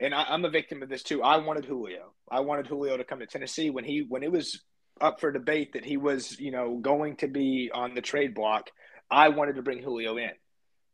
and 0.00 0.14
I, 0.14 0.24
I'm 0.24 0.44
a 0.44 0.50
victim 0.50 0.82
of 0.82 0.88
this 0.88 1.02
too. 1.02 1.22
I 1.22 1.36
wanted 1.38 1.64
Julio. 1.64 2.12
I 2.30 2.40
wanted 2.40 2.66
Julio 2.66 2.96
to 2.96 3.04
come 3.04 3.20
to 3.20 3.26
Tennessee 3.26 3.70
when 3.70 3.84
he 3.84 4.04
when 4.08 4.22
it 4.22 4.32
was 4.32 4.62
up 5.00 5.20
for 5.20 5.30
debate 5.30 5.74
that 5.74 5.84
he 5.84 5.96
was, 5.96 6.38
you 6.40 6.50
know, 6.50 6.76
going 6.76 7.16
to 7.16 7.28
be 7.28 7.70
on 7.72 7.94
the 7.94 8.00
trade 8.00 8.34
block. 8.34 8.70
I 9.10 9.28
wanted 9.28 9.56
to 9.56 9.62
bring 9.62 9.82
Julio 9.82 10.16
in 10.16 10.30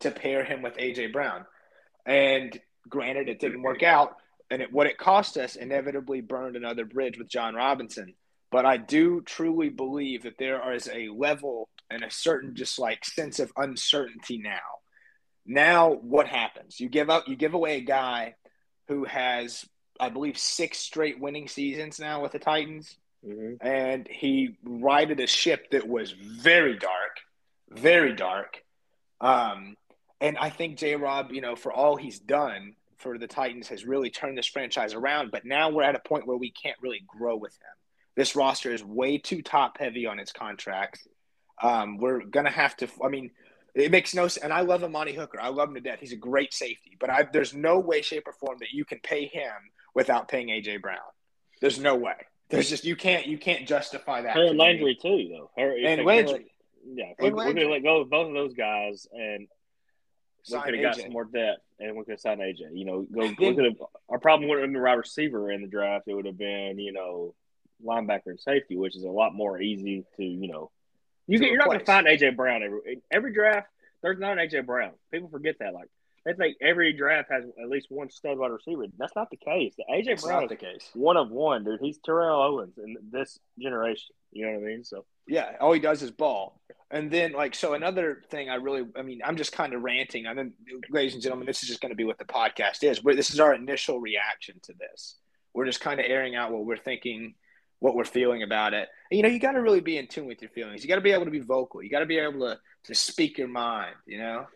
to 0.00 0.10
pair 0.10 0.44
him 0.44 0.62
with 0.62 0.76
AJ 0.76 1.12
Brown. 1.12 1.46
And 2.06 2.58
granted, 2.88 3.28
it 3.28 3.40
didn't 3.40 3.62
work 3.62 3.82
out. 3.82 4.16
And 4.50 4.60
it, 4.62 4.72
what 4.72 4.86
it 4.86 4.98
cost 4.98 5.36
us 5.36 5.56
inevitably 5.56 6.20
burned 6.20 6.56
another 6.56 6.84
bridge 6.84 7.18
with 7.18 7.28
Jon 7.28 7.54
Robinson. 7.54 8.14
But 8.54 8.64
I 8.64 8.76
do 8.76 9.20
truly 9.20 9.68
believe 9.68 10.22
that 10.22 10.38
there 10.38 10.72
is 10.72 10.88
a 10.88 11.08
level 11.08 11.68
and 11.90 12.04
a 12.04 12.10
certain 12.10 12.54
just 12.54 12.78
like 12.78 13.04
sense 13.04 13.40
of 13.40 13.50
uncertainty 13.56 14.38
now. 14.38 14.60
Now, 15.44 15.94
what 15.94 16.28
happens? 16.28 16.78
You 16.78 16.88
give 16.88 17.10
up, 17.10 17.26
you 17.26 17.34
give 17.34 17.54
away 17.54 17.78
a 17.78 17.80
guy 17.80 18.36
who 18.86 19.06
has, 19.06 19.64
I 19.98 20.08
believe, 20.08 20.38
six 20.38 20.78
straight 20.78 21.18
winning 21.18 21.48
seasons 21.48 21.98
now 21.98 22.22
with 22.22 22.30
the 22.30 22.38
Titans. 22.38 22.96
Mm-hmm. 23.26 23.66
And 23.66 24.06
he 24.06 24.56
righted 24.62 25.18
a 25.18 25.26
ship 25.26 25.72
that 25.72 25.88
was 25.88 26.12
very 26.12 26.78
dark, 26.78 27.18
very 27.70 28.14
dark. 28.14 28.62
Um, 29.20 29.74
and 30.20 30.38
I 30.38 30.50
think 30.50 30.78
J 30.78 30.94
Rob, 30.94 31.32
you 31.32 31.40
know, 31.40 31.56
for 31.56 31.72
all 31.72 31.96
he's 31.96 32.20
done 32.20 32.76
for 32.98 33.18
the 33.18 33.26
Titans, 33.26 33.66
has 33.66 33.84
really 33.84 34.10
turned 34.10 34.38
this 34.38 34.46
franchise 34.46 34.94
around. 34.94 35.32
But 35.32 35.44
now 35.44 35.70
we're 35.70 35.82
at 35.82 35.96
a 35.96 36.08
point 36.08 36.28
where 36.28 36.36
we 36.36 36.52
can't 36.52 36.78
really 36.80 37.02
grow 37.08 37.34
with 37.34 37.54
him. 37.54 37.74
This 38.16 38.36
roster 38.36 38.72
is 38.72 38.84
way 38.84 39.18
too 39.18 39.42
top 39.42 39.78
heavy 39.78 40.06
on 40.06 40.18
its 40.18 40.32
contracts. 40.32 41.06
Um, 41.62 41.98
we're 41.98 42.20
gonna 42.24 42.50
have 42.50 42.76
to. 42.78 42.88
I 43.04 43.08
mean, 43.08 43.30
it 43.74 43.90
makes 43.90 44.14
no 44.14 44.28
sense. 44.28 44.44
And 44.44 44.52
I 44.52 44.60
love 44.60 44.84
Amani 44.84 45.12
Hooker. 45.12 45.40
I 45.40 45.48
love 45.48 45.68
him 45.68 45.74
to 45.74 45.80
death. 45.80 45.98
He's 46.00 46.12
a 46.12 46.16
great 46.16 46.54
safety. 46.54 46.96
But 46.98 47.10
I, 47.10 47.28
there's 47.32 47.54
no 47.54 47.78
way, 47.78 48.02
shape, 48.02 48.26
or 48.26 48.32
form 48.32 48.58
that 48.60 48.72
you 48.72 48.84
can 48.84 49.00
pay 49.00 49.26
him 49.26 49.52
without 49.94 50.28
paying 50.28 50.48
AJ 50.48 50.80
Brown. 50.80 50.98
There's 51.60 51.78
no 51.78 51.96
way. 51.96 52.14
There's 52.50 52.68
just 52.68 52.84
you 52.84 52.94
can't 52.94 53.26
you 53.26 53.38
can't 53.38 53.66
justify 53.66 54.22
that. 54.22 54.34
Harold 54.34 54.56
Landry 54.56 54.96
too, 55.00 55.28
though. 55.30 55.50
Harry, 55.56 55.84
and 55.86 56.04
Landry. 56.04 56.52
Yeah, 56.86 57.12
we're, 57.18 57.34
we're, 57.34 57.52
gonna 57.52 57.68
let 57.68 57.82
go 57.82 58.02
of 58.02 58.10
both 58.10 58.28
of 58.28 58.34
those 58.34 58.52
guys, 58.52 59.06
and 59.10 59.48
we 60.52 60.60
could 60.60 60.74
have 60.74 60.82
got 60.82 60.96
some 60.96 61.12
more 61.12 61.24
depth, 61.24 61.62
and 61.80 61.96
we 61.96 62.04
could 62.04 62.12
have 62.12 62.20
signed 62.20 62.40
AJ. 62.40 62.60
You 62.74 62.84
know, 62.84 63.06
go, 63.10 63.22
look 63.22 63.58
at. 63.58 63.72
Our 64.10 64.18
problem 64.18 64.48
wouldn't 64.48 64.66
have 64.66 64.72
been 64.72 64.82
wide 64.82 64.92
receiver 64.92 65.50
in 65.50 65.62
the 65.62 65.66
draft. 65.66 66.06
It 66.06 66.14
would 66.14 66.26
have 66.26 66.36
been, 66.36 66.78
you 66.78 66.92
know, 66.92 67.34
linebacker 67.84 68.26
and 68.26 68.40
safety, 68.40 68.76
which 68.76 68.96
is 68.96 69.04
a 69.04 69.10
lot 69.10 69.34
more 69.34 69.60
easy 69.60 70.04
to, 70.16 70.24
you 70.24 70.48
know, 70.48 70.70
you 71.26 71.38
get, 71.38 71.48
you're 71.48 71.58
not 71.58 71.66
going 71.66 71.78
to 71.78 71.84
find 71.84 72.06
AJ 72.06 72.36
Brown 72.36 72.62
every 72.62 73.02
every 73.10 73.32
draft. 73.32 73.68
There's 74.02 74.18
not 74.18 74.38
an 74.38 74.46
AJ 74.46 74.66
Brown. 74.66 74.92
People 75.10 75.28
forget 75.28 75.56
that. 75.60 75.72
Like 75.72 75.88
they 76.24 76.34
think 76.34 76.56
every 76.60 76.92
draft 76.92 77.30
has 77.30 77.44
at 77.44 77.68
least 77.68 77.86
one 77.90 78.10
stud 78.10 78.38
wide 78.38 78.50
receiver. 78.50 78.84
That's 78.98 79.16
not 79.16 79.30
the 79.30 79.36
case. 79.36 79.74
The 79.76 79.84
AJ 79.90 80.22
Brown 80.22 80.34
not 80.34 80.44
is 80.44 80.48
the 80.50 80.56
case. 80.56 80.90
one 80.94 81.16
of 81.16 81.30
one, 81.30 81.64
dude. 81.64 81.80
He's 81.80 81.98
Terrell 81.98 82.42
Owens 82.42 82.76
in 82.78 82.96
this 83.10 83.38
generation. 83.58 84.14
You 84.32 84.46
know 84.46 84.52
what 84.58 84.64
I 84.64 84.66
mean? 84.66 84.84
So 84.84 85.04
Yeah, 85.26 85.52
all 85.60 85.72
he 85.72 85.80
does 85.80 86.02
is 86.02 86.10
ball. 86.10 86.60
And 86.90 87.10
then, 87.10 87.32
like, 87.32 87.54
so 87.54 87.74
another 87.74 88.22
thing 88.30 88.48
I 88.50 88.56
really, 88.56 88.86
I 88.96 89.02
mean, 89.02 89.20
I'm 89.24 89.36
just 89.36 89.52
kind 89.52 89.74
of 89.74 89.82
ranting. 89.82 90.26
I 90.26 90.34
mean, 90.34 90.52
ladies 90.90 91.14
and 91.14 91.22
gentlemen, 91.22 91.46
this 91.46 91.62
is 91.62 91.68
just 91.68 91.80
going 91.80 91.90
to 91.90 91.96
be 91.96 92.04
what 92.04 92.18
the 92.18 92.24
podcast 92.24 92.84
is. 92.84 93.02
We're, 93.02 93.16
this 93.16 93.30
is 93.30 93.40
our 93.40 93.54
initial 93.54 94.00
reaction 94.00 94.60
to 94.64 94.74
this. 94.78 95.16
We're 95.54 95.66
just 95.66 95.80
kind 95.80 95.98
of 95.98 96.06
airing 96.08 96.36
out 96.36 96.52
what 96.52 96.64
we're 96.64 96.76
thinking, 96.76 97.34
what 97.84 97.94
we're 97.94 98.04
feeling 98.06 98.42
about 98.42 98.72
it. 98.72 98.88
And, 99.10 99.18
you 99.18 99.22
know, 99.22 99.28
you 99.28 99.38
got 99.38 99.52
to 99.52 99.60
really 99.60 99.82
be 99.82 99.98
in 99.98 100.06
tune 100.06 100.24
with 100.24 100.40
your 100.40 100.48
feelings. 100.48 100.82
You 100.82 100.88
got 100.88 100.94
to 100.94 101.02
be 101.02 101.12
able 101.12 101.26
to 101.26 101.30
be 101.30 101.40
vocal. 101.40 101.82
You 101.82 101.90
got 101.90 101.98
to 101.98 102.06
be 102.06 102.16
able 102.16 102.40
to 102.40 102.58
to 102.84 102.94
speak 102.94 103.36
your 103.36 103.48
mind. 103.48 103.94
You 104.06 104.16
know, 104.16 104.46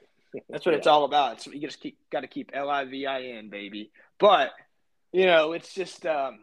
that's 0.48 0.64
what 0.64 0.74
it's 0.74 0.86
all 0.86 1.04
about. 1.04 1.42
So 1.42 1.52
you 1.52 1.60
just 1.60 1.78
keep 1.78 1.98
got 2.10 2.20
to 2.20 2.26
keep 2.26 2.52
L 2.54 2.70
I 2.70 2.86
V 2.86 3.04
I 3.04 3.20
N, 3.20 3.50
baby. 3.50 3.92
But 4.18 4.52
you 5.12 5.26
know, 5.26 5.52
it's 5.52 5.74
just 5.74 6.06
um, 6.06 6.38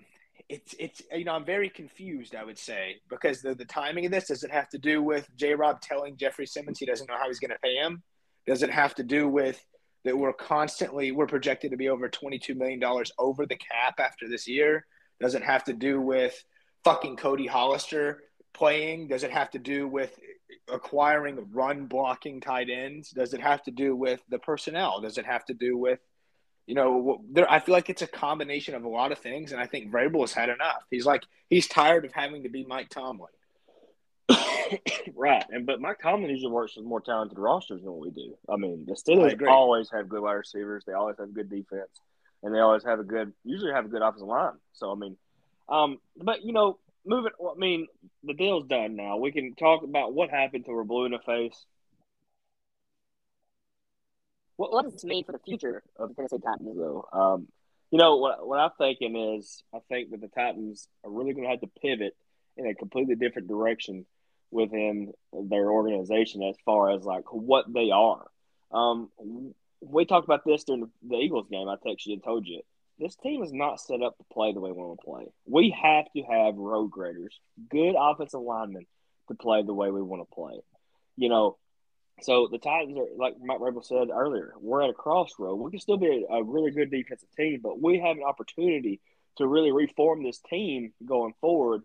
it's 0.48 0.76
it's 0.78 1.02
you 1.12 1.26
know 1.26 1.34
I'm 1.34 1.44
very 1.44 1.70
confused. 1.70 2.36
I 2.36 2.44
would 2.44 2.60
say 2.60 2.98
because 3.10 3.42
the 3.42 3.56
the 3.56 3.66
timing 3.66 4.06
of 4.06 4.12
this 4.12 4.28
does 4.28 4.44
it 4.44 4.52
have 4.52 4.70
to 4.70 4.78
do 4.78 5.02
with 5.02 5.28
J. 5.36 5.56
Rob 5.56 5.82
telling 5.82 6.18
Jeffrey 6.18 6.46
Simmons 6.46 6.78
he 6.78 6.86
doesn't 6.86 7.10
know 7.10 7.18
how 7.18 7.26
he's 7.26 7.40
going 7.40 7.50
to 7.50 7.60
pay 7.64 7.78
him? 7.78 8.04
Does 8.46 8.62
it 8.62 8.70
have 8.70 8.94
to 8.96 9.04
do 9.04 9.28
with 9.28 9.60
that 10.04 10.16
we're 10.16 10.34
constantly 10.34 11.12
we're 11.12 11.26
projected 11.26 11.72
to 11.72 11.78
be 11.78 11.90
over 11.90 12.10
twenty 12.10 12.38
two 12.38 12.54
million 12.54 12.80
dollars 12.80 13.12
over 13.18 13.48
the 13.48 13.58
cap 13.58 14.00
after 14.00 14.30
this 14.30 14.48
year? 14.48 14.86
Does 15.20 15.34
it 15.34 15.42
have 15.42 15.64
to 15.64 15.74
do 15.74 16.00
with 16.00 16.44
fucking 16.86 17.18
Cody 17.18 17.48
Hollister 17.48 18.24
playing? 18.54 19.10
Does 19.10 19.24
it 19.24 19.32
have 19.32 19.52
to 19.52 19.60
do 19.60 19.88
with 19.88 20.18
acquiring 20.72 21.46
run 21.52 21.88
blocking 21.88 22.40
tight 22.40 22.70
ends? 22.70 23.12
Does 23.12 23.34
it 23.34 23.42
have 23.42 23.62
to 23.64 23.72
do 23.72 23.94
with 23.96 24.22
the 24.30 24.40
personnel? 24.40 25.02
Does 25.02 25.18
it 25.18 25.26
have 25.26 25.44
to 25.46 25.54
do 25.54 25.78
with 25.78 26.00
you 26.68 26.74
know, 26.74 27.22
there. 27.32 27.50
I 27.50 27.60
feel 27.60 27.74
like 27.74 27.90
it's 27.90 28.02
a 28.02 28.08
combination 28.08 28.74
of 28.74 28.84
a 28.84 28.90
lot 28.90 29.12
of 29.12 29.20
things, 29.20 29.52
and 29.52 29.62
I 29.62 29.68
think 29.68 29.92
Vrabel 29.92 30.22
has 30.22 30.34
had 30.34 30.50
enough. 30.50 30.84
He's 30.90 31.06
like 31.06 31.24
he's 31.50 31.68
tired 31.68 32.06
of 32.06 32.12
having 32.12 32.44
to 32.44 32.50
be 32.50 32.66
Mike 32.66 32.90
Tomlin. 32.90 33.30
right, 35.16 35.46
and 35.52 35.68
but 35.68 35.80
Mike 35.80 36.00
Tomlin 36.02 36.32
usually 36.32 36.52
works 36.52 36.76
with 36.76 36.86
more 36.86 37.02
talented 37.02 37.38
rosters 37.38 37.84
than 37.84 37.92
what 37.92 38.02
we 38.02 38.10
do. 38.10 38.36
I 38.50 38.56
mean, 38.56 38.86
the 38.88 38.94
Steelers 38.94 39.40
always 39.48 39.92
have 39.92 40.10
good 40.10 40.22
wide 40.22 40.34
receivers. 40.34 40.84
They 40.86 40.94
always 40.94 41.18
have 41.20 41.34
good 41.36 41.52
defense, 41.52 42.02
and 42.42 42.54
they 42.54 42.60
always 42.60 42.84
have 42.84 43.00
a 43.00 43.04
good, 43.04 43.32
usually 43.44 43.72
have 43.72 43.86
a 43.86 43.90
good 43.90 44.02
offensive 44.02 44.28
line. 44.28 44.54
So 44.74 44.92
I 44.92 44.96
mean, 44.96 45.18
um, 45.70 46.00
but 46.18 46.44
you 46.44 46.54
know, 46.54 46.80
moving. 47.06 47.32
I 47.40 47.58
mean, 47.58 47.88
the 48.24 48.34
deal's 48.34 48.68
done 48.68 48.96
now. 48.96 49.18
We 49.18 49.32
can 49.32 49.56
talk 49.56 49.84
about 49.84 50.14
what 50.14 50.30
happened 50.30 50.66
to 50.66 50.72
we're 50.72 50.84
blue 50.84 51.06
in 51.06 51.12
the 51.12 51.20
face. 51.20 51.66
What, 54.58 54.72
what 54.72 54.84
does 54.84 54.94
this 54.94 55.04
mean 55.04 55.26
for 55.26 55.34
the 55.34 55.40
future 55.40 55.84
of 55.98 56.10
the 56.10 56.16
Tennessee 56.16 56.38
Titans, 56.38 56.78
though? 56.78 57.06
Um, 57.12 57.48
you 57.92 58.00
know 58.00 58.18
what? 58.18 58.48
What 58.48 58.60
I'm 58.60 58.72
thinking 58.78 59.38
is, 59.38 59.64
I 59.74 59.80
think 59.90 60.12
that 60.12 60.22
the 60.22 60.28
Titans 60.28 60.88
are 61.04 61.12
really 61.12 61.34
going 61.34 61.44
to 61.44 61.50
have 61.50 61.62
to 61.62 61.70
pivot 61.82 62.16
in 62.58 62.68
a 62.68 62.74
completely 62.74 63.16
different 63.16 63.48
direction 63.48 64.06
within 64.52 65.12
their 65.34 65.70
organization 65.70 66.42
as 66.44 66.56
far 66.66 66.92
as 66.92 67.04
like 67.04 67.26
what 67.32 67.72
they 67.74 67.92
are. 67.92 68.26
Um, 68.72 69.10
we 69.82 70.06
talked 70.06 70.26
about 70.26 70.46
this 70.46 70.64
during 70.64 70.90
the 71.08 71.18
Eagles 71.18 71.48
game. 71.50 71.68
I 71.68 71.76
texted 71.76 72.08
you 72.08 72.14
and 72.14 72.24
told 72.24 72.48
you 72.48 72.62
this 73.00 73.16
team 73.16 73.44
is 73.44 73.52
not 73.52 73.80
set 73.80 74.02
up 74.02 74.18
to 74.18 74.24
play 74.32 74.54
the 74.54 74.60
way 74.60 74.72
we 74.72 74.78
want 74.78 75.00
to 75.00 75.06
play. 75.06 75.26
We 75.46 75.76
have 75.82 76.06
to 76.16 76.22
have 76.24 76.56
road 76.56 76.90
graders, 76.92 77.40
good 77.70 77.96
offensive 77.98 78.42
linemen 78.42 78.86
to 79.28 79.36
play 79.36 79.64
the 79.64 79.74
way 79.74 79.92
we 79.92 80.02
want 80.02 80.22
to 80.22 80.36
play. 80.36 80.60
You 81.18 81.30
know, 81.30 81.58
so 82.22 82.48
the 82.50 82.58
Titans 82.58 82.98
are 82.98 83.08
like 83.18 83.36
Mike 83.44 83.60
Vrabel 83.60 83.84
said 83.84 84.10
earlier. 84.10 84.54
We're 84.60 84.84
at 84.84 84.90
a 84.90 84.94
crossroad. 84.94 85.60
We 85.60 85.72
can 85.72 85.80
still 85.80 85.98
be 85.98 86.26
a, 86.30 86.34
a 86.36 86.44
really 86.44 86.72
good 86.72 86.92
defensive 86.92 87.30
team, 87.36 87.60
but 87.62 87.82
we 87.82 88.00
have 88.00 88.18
an 88.18 88.24
opportunity 88.24 89.02
to 89.38 89.48
really 89.48 89.72
reform 89.72 90.24
this 90.24 90.40
team 90.50 90.94
going 91.06 91.34
forward 91.42 91.82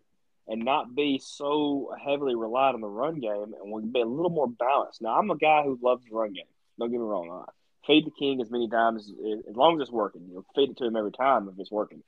and 0.47 0.63
not 0.63 0.95
be 0.95 1.19
so 1.23 1.93
heavily 2.03 2.35
relied 2.35 2.73
on 2.75 2.81
the 2.81 2.87
run 2.87 3.19
game, 3.19 3.53
and 3.61 3.71
we 3.71 3.81
can 3.81 3.91
be 3.91 4.01
a 4.01 4.05
little 4.05 4.29
more 4.29 4.47
balanced. 4.47 5.01
Now, 5.01 5.17
I'm 5.17 5.29
a 5.29 5.37
guy 5.37 5.63
who 5.63 5.77
loves 5.81 6.03
the 6.03 6.15
run 6.15 6.33
game. 6.33 6.45
Don't 6.79 6.89
get 6.89 6.99
me 6.99 7.05
wrong. 7.05 7.45
Feed 7.87 8.05
the 8.05 8.11
king 8.11 8.41
as 8.41 8.51
many 8.51 8.69
times 8.69 9.11
as, 9.49 9.55
long 9.55 9.75
as 9.75 9.87
it's 9.87 9.91
working. 9.91 10.21
You 10.27 10.35
know, 10.35 10.45
feed 10.55 10.71
it 10.71 10.77
to 10.77 10.85
him 10.85 10.95
every 10.95 11.11
time 11.11 11.49
if 11.49 11.59
it's 11.59 11.71
working. 11.71 12.03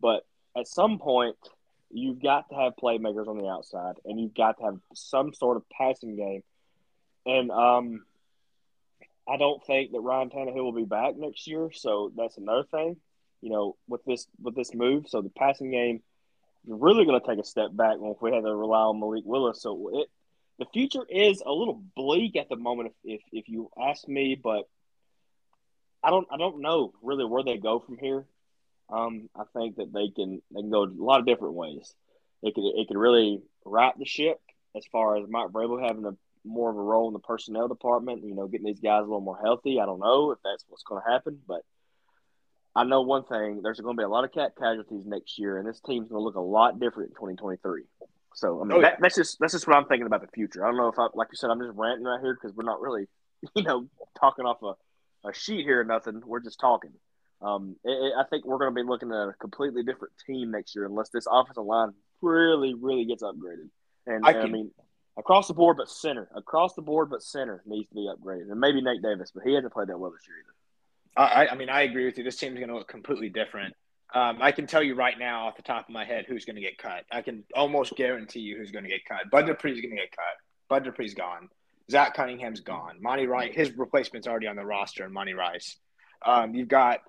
But 0.00 0.24
at 0.56 0.68
some 0.68 0.98
point, 0.98 1.36
you've 1.90 2.22
got 2.22 2.48
to 2.50 2.54
have 2.54 2.74
playmakers 2.80 3.26
on 3.26 3.38
the 3.38 3.48
outside, 3.48 3.96
and 4.04 4.20
you've 4.20 4.34
got 4.34 4.58
to 4.58 4.64
have 4.64 4.78
some 4.94 5.34
sort 5.34 5.56
of 5.56 5.64
passing 5.70 6.16
game. 6.16 6.42
And 7.26 7.50
um, 7.50 8.04
I 9.28 9.36
don't 9.36 9.64
think 9.64 9.92
that 9.92 10.00
Ryan 10.00 10.30
Tannehill 10.30 10.62
will 10.62 10.72
be 10.72 10.84
back 10.84 11.16
next 11.16 11.46
year, 11.46 11.70
so 11.72 12.12
that's 12.16 12.38
another 12.38 12.64
thing. 12.70 12.96
You 13.40 13.50
know, 13.50 13.76
with 13.88 14.04
this 14.04 14.26
with 14.40 14.54
this 14.54 14.74
move, 14.74 15.06
so 15.08 15.20
the 15.20 15.30
passing 15.30 15.70
game 15.70 16.02
you're 16.68 16.76
really 16.76 17.06
going 17.06 17.20
to 17.20 17.26
take 17.26 17.38
a 17.38 17.44
step 17.44 17.70
back 17.72 17.98
when 17.98 18.14
we 18.20 18.32
have 18.32 18.44
to 18.44 18.54
rely 18.54 18.80
on 18.80 19.00
Malik 19.00 19.24
Willis. 19.24 19.62
So 19.62 19.90
it, 19.94 20.08
the 20.58 20.66
future 20.66 21.04
is 21.08 21.42
a 21.44 21.50
little 21.50 21.82
bleak 21.96 22.36
at 22.36 22.48
the 22.48 22.56
moment, 22.56 22.92
if, 23.04 23.20
if, 23.20 23.44
if 23.44 23.48
you 23.48 23.70
ask 23.80 24.06
me. 24.06 24.38
But 24.40 24.68
I 26.08 26.10
don't 26.10 26.26
I 26.32 26.38
don't 26.38 26.62
know 26.62 26.94
really 27.02 27.26
where 27.26 27.42
they 27.42 27.58
go 27.58 27.80
from 27.80 27.98
here. 27.98 28.24
Um, 28.88 29.28
I 29.36 29.42
think 29.54 29.76
that 29.76 29.92
they 29.92 30.08
can 30.08 30.40
they 30.54 30.62
can 30.62 30.70
go 30.70 30.84
a 30.84 30.88
lot 30.96 31.20
of 31.20 31.26
different 31.26 31.52
ways. 31.52 31.94
It 32.42 32.54
could 32.54 32.64
it 32.64 32.88
could 32.88 32.96
really 32.96 33.42
right 33.66 33.92
the 33.98 34.06
ship 34.06 34.40
as 34.74 34.86
far 34.90 35.18
as 35.18 35.28
Mike 35.28 35.48
Vrabel 35.48 35.86
having 35.86 36.06
a 36.06 36.16
more 36.46 36.70
of 36.70 36.76
a 36.76 36.80
role 36.80 37.08
in 37.08 37.12
the 37.12 37.18
personnel 37.18 37.68
department. 37.68 38.24
You 38.24 38.34
know, 38.34 38.46
getting 38.46 38.66
these 38.66 38.80
guys 38.80 39.00
a 39.00 39.02
little 39.02 39.20
more 39.20 39.38
healthy. 39.42 39.80
I 39.80 39.84
don't 39.84 40.00
know 40.00 40.30
if 40.30 40.38
that's 40.42 40.64
what's 40.68 40.82
going 40.82 41.02
to 41.04 41.10
happen, 41.12 41.40
but 41.46 41.60
I 42.74 42.84
know 42.84 43.02
one 43.02 43.24
thing: 43.24 43.60
there's 43.62 43.78
going 43.78 43.94
to 43.94 44.00
be 44.00 44.04
a 44.04 44.08
lot 44.08 44.24
of 44.24 44.32
cat 44.32 44.52
casualties 44.58 45.04
next 45.04 45.38
year, 45.38 45.58
and 45.58 45.68
this 45.68 45.80
team's 45.80 46.08
going 46.08 46.20
to 46.20 46.24
look 46.24 46.36
a 46.36 46.40
lot 46.40 46.80
different 46.80 47.10
in 47.10 47.16
2023. 47.16 47.82
So, 48.34 48.62
I 48.62 48.64
mean, 48.64 48.72
Oh, 48.72 48.80
yeah. 48.80 48.90
that, 48.90 48.98
that's 49.02 49.16
just 49.16 49.38
that's 49.40 49.52
just 49.52 49.66
what 49.66 49.76
I'm 49.76 49.84
thinking 49.86 50.06
about 50.06 50.22
the 50.22 50.28
future. 50.28 50.64
I 50.64 50.68
don't 50.68 50.78
know 50.78 50.88
if 50.88 50.98
I, 50.98 51.08
like 51.12 51.28
you 51.30 51.36
said, 51.36 51.50
I'm 51.50 51.60
just 51.60 51.76
ranting 51.76 52.06
right 52.06 52.20
here 52.22 52.34
because 52.40 52.56
we're 52.56 52.64
not 52.64 52.80
really, 52.80 53.08
you 53.54 53.62
know, 53.64 53.86
talking 54.18 54.46
off 54.46 54.62
a, 54.62 54.72
a 55.24 55.32
sheet 55.32 55.64
here 55.64 55.80
or 55.80 55.84
nothing. 55.84 56.22
We're 56.24 56.40
just 56.40 56.60
talking. 56.60 56.92
Um, 57.40 57.76
it, 57.84 57.90
it- 57.90 58.12
I 58.18 58.24
think 58.28 58.44
we're 58.44 58.58
going 58.58 58.74
to 58.74 58.82
be 58.82 58.86
looking 58.88 59.10
at 59.10 59.28
a 59.28 59.34
completely 59.40 59.82
different 59.82 60.14
team 60.26 60.50
next 60.50 60.74
year 60.74 60.86
unless 60.86 61.10
this 61.10 61.26
offensive 61.30 61.64
line 61.64 61.90
really, 62.20 62.74
really 62.74 63.04
gets 63.04 63.22
upgraded. 63.22 63.68
And 64.06 64.26
I 64.26 64.32
and 64.32 64.42
I, 64.42 64.46
mean, 64.46 64.70
across 65.18 65.48
the 65.48 65.54
board, 65.54 65.76
but 65.76 65.88
center, 65.88 66.28
across 66.34 66.74
the 66.74 66.82
board, 66.82 67.10
but 67.10 67.22
center 67.22 67.62
needs 67.66 67.88
to 67.90 67.94
be 67.94 68.08
upgraded. 68.08 68.50
And 68.50 68.58
maybe 68.60 68.80
Nate 68.80 69.02
Davis, 69.02 69.30
but 69.34 69.44
he 69.44 69.54
hasn't 69.54 69.72
played 69.72 69.88
that 69.88 69.98
well 69.98 70.10
this 70.10 70.22
year 70.26 70.36
either. 70.38 70.54
I, 71.16 71.48
I 71.48 71.54
mean, 71.56 71.68
I 71.68 71.82
agree 71.82 72.04
with 72.04 72.16
you. 72.16 72.24
This 72.24 72.36
team's 72.36 72.56
going 72.56 72.68
to 72.68 72.76
look 72.76 72.88
completely 72.88 73.28
different. 73.28 73.74
Um, 74.14 74.38
I 74.40 74.52
can 74.52 74.66
tell 74.66 74.82
you 74.82 74.94
right 74.94 75.18
now, 75.18 75.48
off 75.48 75.56
the 75.56 75.62
top 75.62 75.88
of 75.88 75.92
my 75.92 76.04
head, 76.04 76.24
who's 76.28 76.44
going 76.44 76.56
to 76.56 76.62
get 76.62 76.78
cut. 76.78 77.04
I 77.10 77.22
can 77.22 77.44
almost 77.54 77.94
guarantee 77.96 78.40
you 78.40 78.56
who's 78.56 78.70
going 78.70 78.84
to 78.84 78.90
get 78.90 79.04
cut. 79.04 79.30
Bud 79.30 79.46
Dupree's 79.46 79.80
going 79.80 79.90
to 79.90 79.96
get 79.96 80.12
cut. 80.12 80.24
Bud 80.68 80.84
Dupree's 80.84 81.14
gone. 81.14 81.48
Zach 81.90 82.14
Cunningham's 82.14 82.60
gone. 82.60 82.96
Monty 83.00 83.26
Rice, 83.26 83.54
his 83.54 83.76
replacement's 83.76 84.26
already 84.26 84.46
on 84.46 84.56
the 84.56 84.64
roster, 84.64 85.04
and 85.04 85.12
Monty 85.12 85.34
Rice. 85.34 85.76
Um, 86.24 86.54
you've 86.54 86.68
got 86.68 87.00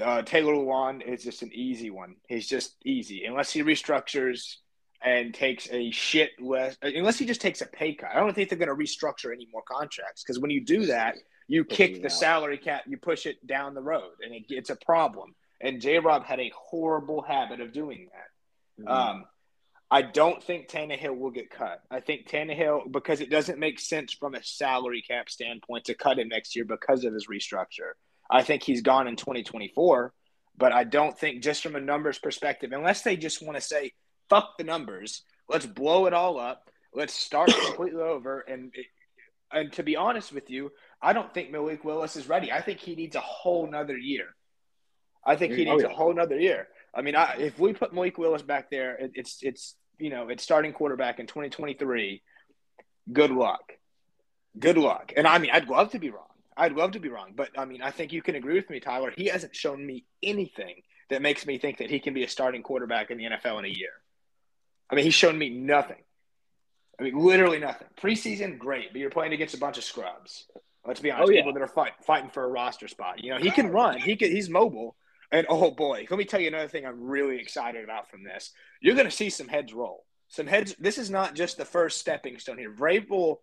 uh, 0.00 0.22
Taylor 0.22 0.54
Lewan 0.54 1.02
is 1.02 1.22
just 1.22 1.42
an 1.42 1.52
easy 1.52 1.90
one. 1.90 2.16
He's 2.28 2.48
just 2.48 2.76
easy 2.84 3.24
unless 3.24 3.52
he 3.52 3.62
restructures 3.62 4.56
and 5.04 5.34
takes 5.34 5.68
a 5.70 5.90
shit 5.90 6.30
less. 6.40 6.76
Unless 6.82 7.18
he 7.18 7.26
just 7.26 7.40
takes 7.40 7.60
a 7.60 7.66
pay 7.66 7.94
cut. 7.94 8.10
I 8.14 8.20
don't 8.20 8.34
think 8.34 8.48
they're 8.48 8.58
going 8.58 8.68
to 8.68 8.74
restructure 8.74 9.32
any 9.32 9.48
more 9.52 9.62
contracts 9.62 10.22
because 10.22 10.38
when 10.40 10.50
you 10.50 10.64
do 10.64 10.86
that, 10.86 11.16
you 11.48 11.64
kick 11.64 12.00
the 12.00 12.06
out. 12.06 12.12
salary 12.12 12.58
cap, 12.58 12.82
you 12.86 12.96
push 12.96 13.26
it 13.26 13.44
down 13.46 13.74
the 13.74 13.82
road, 13.82 14.12
and 14.24 14.34
it, 14.34 14.44
it's 14.48 14.70
a 14.70 14.76
problem. 14.76 15.34
And 15.60 15.80
J. 15.80 15.98
Rob 15.98 16.24
had 16.24 16.40
a 16.40 16.50
horrible 16.56 17.22
habit 17.22 17.60
of 17.60 17.72
doing 17.72 18.08
that. 18.12 18.84
Mm-hmm. 18.84 18.88
Um, 18.88 19.24
I 19.92 20.00
don't 20.00 20.42
think 20.42 20.68
Tannehill 20.68 21.18
will 21.18 21.30
get 21.30 21.50
cut. 21.50 21.82
I 21.90 22.00
think 22.00 22.26
Tannehill 22.26 22.90
because 22.90 23.20
it 23.20 23.28
doesn't 23.28 23.58
make 23.58 23.78
sense 23.78 24.14
from 24.14 24.34
a 24.34 24.42
salary 24.42 25.02
cap 25.06 25.28
standpoint 25.28 25.84
to 25.84 25.94
cut 25.94 26.18
him 26.18 26.28
next 26.28 26.56
year 26.56 26.64
because 26.64 27.04
of 27.04 27.12
his 27.12 27.26
restructure. 27.26 27.92
I 28.30 28.42
think 28.42 28.62
he's 28.62 28.80
gone 28.80 29.06
in 29.06 29.16
2024, 29.16 30.14
but 30.56 30.72
I 30.72 30.84
don't 30.84 31.18
think 31.18 31.42
just 31.42 31.62
from 31.62 31.76
a 31.76 31.80
numbers 31.80 32.18
perspective, 32.18 32.72
unless 32.72 33.02
they 33.02 33.16
just 33.18 33.42
want 33.42 33.56
to 33.56 33.60
say 33.60 33.92
fuck 34.30 34.56
the 34.56 34.64
numbers, 34.64 35.24
let's 35.46 35.66
blow 35.66 36.06
it 36.06 36.14
all 36.14 36.40
up, 36.40 36.70
let's 36.94 37.12
start 37.12 37.50
completely 37.66 38.00
over. 38.00 38.40
And 38.40 38.72
and 39.52 39.70
to 39.74 39.82
be 39.82 39.96
honest 39.96 40.32
with 40.32 40.48
you, 40.48 40.72
I 41.02 41.12
don't 41.12 41.34
think 41.34 41.50
Malik 41.50 41.84
Willis 41.84 42.16
is 42.16 42.30
ready. 42.30 42.50
I 42.50 42.62
think 42.62 42.80
he 42.80 42.94
needs 42.94 43.14
a 43.14 43.20
whole 43.20 43.70
nother 43.70 43.98
year. 43.98 44.28
I 45.26 45.36
think 45.36 45.52
he 45.52 45.66
Oh, 45.68 45.72
needs 45.72 45.82
yeah. 45.82 45.90
a 45.90 45.94
whole 45.94 46.14
nother 46.14 46.40
year. 46.40 46.68
I 46.94 47.02
mean, 47.02 47.14
I, 47.14 47.36
if 47.38 47.58
we 47.58 47.74
put 47.74 47.92
Malik 47.92 48.16
Willis 48.16 48.40
back 48.40 48.70
there, 48.70 48.96
it, 48.96 49.12
it's 49.14 49.38
it's 49.42 49.76
you 50.02 50.10
know 50.10 50.28
it's 50.28 50.42
starting 50.42 50.72
quarterback 50.72 51.18
in 51.18 51.26
2023. 51.26 52.22
Good 53.12 53.30
luck, 53.30 53.72
good 54.58 54.78
luck. 54.78 55.12
And 55.16 55.26
I 55.26 55.38
mean, 55.38 55.50
I'd 55.52 55.68
love 55.68 55.90
to 55.92 55.98
be 55.98 56.10
wrong. 56.10 56.26
I'd 56.56 56.72
love 56.72 56.92
to 56.92 57.00
be 57.00 57.08
wrong, 57.08 57.32
but 57.34 57.50
I 57.56 57.64
mean, 57.64 57.82
I 57.82 57.90
think 57.90 58.12
you 58.12 58.22
can 58.22 58.34
agree 58.34 58.54
with 58.54 58.68
me, 58.68 58.80
Tyler. 58.80 59.12
He 59.16 59.26
hasn't 59.26 59.56
shown 59.56 59.84
me 59.84 60.04
anything 60.22 60.82
that 61.08 61.22
makes 61.22 61.46
me 61.46 61.58
think 61.58 61.78
that 61.78 61.90
he 61.90 62.00
can 62.00 62.14
be 62.14 62.24
a 62.24 62.28
starting 62.28 62.62
quarterback 62.62 63.10
in 63.10 63.18
the 63.18 63.24
NFL 63.24 63.58
in 63.60 63.64
a 63.64 63.68
year. 63.68 63.92
I 64.90 64.94
mean, 64.94 65.04
he's 65.04 65.14
shown 65.14 65.38
me 65.38 65.48
nothing. 65.48 66.02
I 67.00 67.04
mean, 67.04 67.18
literally 67.18 67.58
nothing. 67.58 67.88
Preseason, 68.00 68.58
great, 68.58 68.92
but 68.92 69.00
you're 69.00 69.10
playing 69.10 69.32
against 69.32 69.54
a 69.54 69.58
bunch 69.58 69.78
of 69.78 69.84
scrubs. 69.84 70.46
Let's 70.86 71.00
be 71.00 71.10
honest. 71.10 71.28
Oh, 71.28 71.32
yeah. 71.32 71.40
People 71.40 71.54
that 71.54 71.62
are 71.62 71.68
fight, 71.68 71.92
fighting 72.06 72.30
for 72.30 72.44
a 72.44 72.48
roster 72.48 72.88
spot. 72.88 73.22
You 73.22 73.30
know, 73.30 73.38
he 73.38 73.50
can 73.50 73.68
run. 73.70 73.98
He 73.98 74.16
can. 74.16 74.30
He's 74.30 74.50
mobile. 74.50 74.96
And 75.32 75.46
oh 75.48 75.70
boy, 75.70 76.06
let 76.10 76.18
me 76.18 76.26
tell 76.26 76.40
you 76.40 76.48
another 76.48 76.68
thing. 76.68 76.84
I'm 76.84 77.02
really 77.02 77.38
excited 77.38 77.82
about 77.82 78.10
from 78.10 78.22
this. 78.22 78.52
You're 78.82 78.94
going 78.94 79.08
to 79.08 79.16
see 79.16 79.30
some 79.30 79.48
heads 79.48 79.72
roll. 79.72 80.04
Some 80.28 80.46
heads. 80.46 80.76
This 80.78 80.98
is 80.98 81.10
not 81.10 81.34
just 81.34 81.56
the 81.56 81.64
first 81.64 81.98
stepping 81.98 82.38
stone 82.38 82.58
here. 82.58 82.70
Vrabel, 82.70 83.38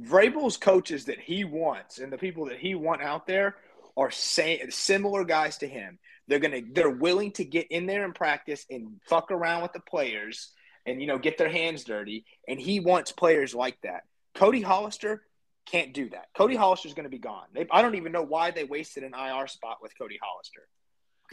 Vrabel's 0.00 0.56
coaches 0.56 1.06
that 1.06 1.18
he 1.18 1.42
wants 1.42 1.98
and 1.98 2.12
the 2.12 2.18
people 2.18 2.46
that 2.46 2.58
he 2.58 2.76
want 2.76 3.02
out 3.02 3.26
there 3.26 3.56
are 3.96 4.12
saying 4.12 4.70
similar 4.70 5.24
guys 5.24 5.58
to 5.58 5.68
him. 5.68 5.98
They're 6.28 6.38
gonna. 6.38 6.60
They're 6.72 6.88
willing 6.88 7.32
to 7.32 7.44
get 7.44 7.66
in 7.70 7.86
there 7.86 8.04
and 8.04 8.14
practice 8.14 8.64
and 8.70 9.00
fuck 9.08 9.32
around 9.32 9.62
with 9.62 9.72
the 9.72 9.80
players 9.80 10.52
and 10.86 11.00
you 11.00 11.08
know 11.08 11.18
get 11.18 11.36
their 11.36 11.50
hands 11.50 11.82
dirty. 11.82 12.24
And 12.46 12.60
he 12.60 12.78
wants 12.78 13.10
players 13.10 13.56
like 13.56 13.76
that. 13.82 14.02
Cody 14.36 14.62
Hollister 14.62 15.24
can't 15.66 15.92
do 15.92 16.10
that. 16.10 16.26
Cody 16.36 16.54
Hollister's 16.54 16.94
going 16.94 17.04
to 17.04 17.10
be 17.10 17.18
gone. 17.18 17.46
They, 17.52 17.66
I 17.70 17.82
don't 17.82 17.96
even 17.96 18.12
know 18.12 18.22
why 18.22 18.52
they 18.52 18.64
wasted 18.64 19.02
an 19.02 19.14
IR 19.14 19.48
spot 19.48 19.78
with 19.82 19.96
Cody 19.98 20.18
Hollister 20.22 20.62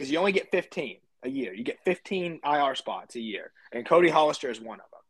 because 0.00 0.10
you 0.10 0.18
only 0.18 0.32
get 0.32 0.50
15 0.50 0.96
a 1.24 1.28
year. 1.28 1.52
You 1.52 1.62
get 1.62 1.84
15 1.84 2.40
IR 2.42 2.74
spots 2.74 3.16
a 3.16 3.20
year, 3.20 3.52
and 3.70 3.84
Cody 3.84 4.08
Hollister 4.08 4.50
is 4.50 4.58
one 4.58 4.80
of 4.80 4.86
them. 4.90 5.00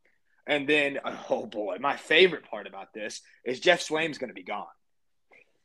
And 0.49 0.69
then, 0.69 0.99
oh 1.31 1.47
boy, 1.47 1.77
my 1.79 1.97
favorite 1.97 2.45
part 2.51 2.67
about 2.67 2.93
this 2.93 3.21
is 3.45 3.61
Geoff 3.61 3.79
Swaim's 3.79 4.19
going 4.19 4.31
to 4.31 4.35
be 4.35 4.43
gone. 4.43 4.67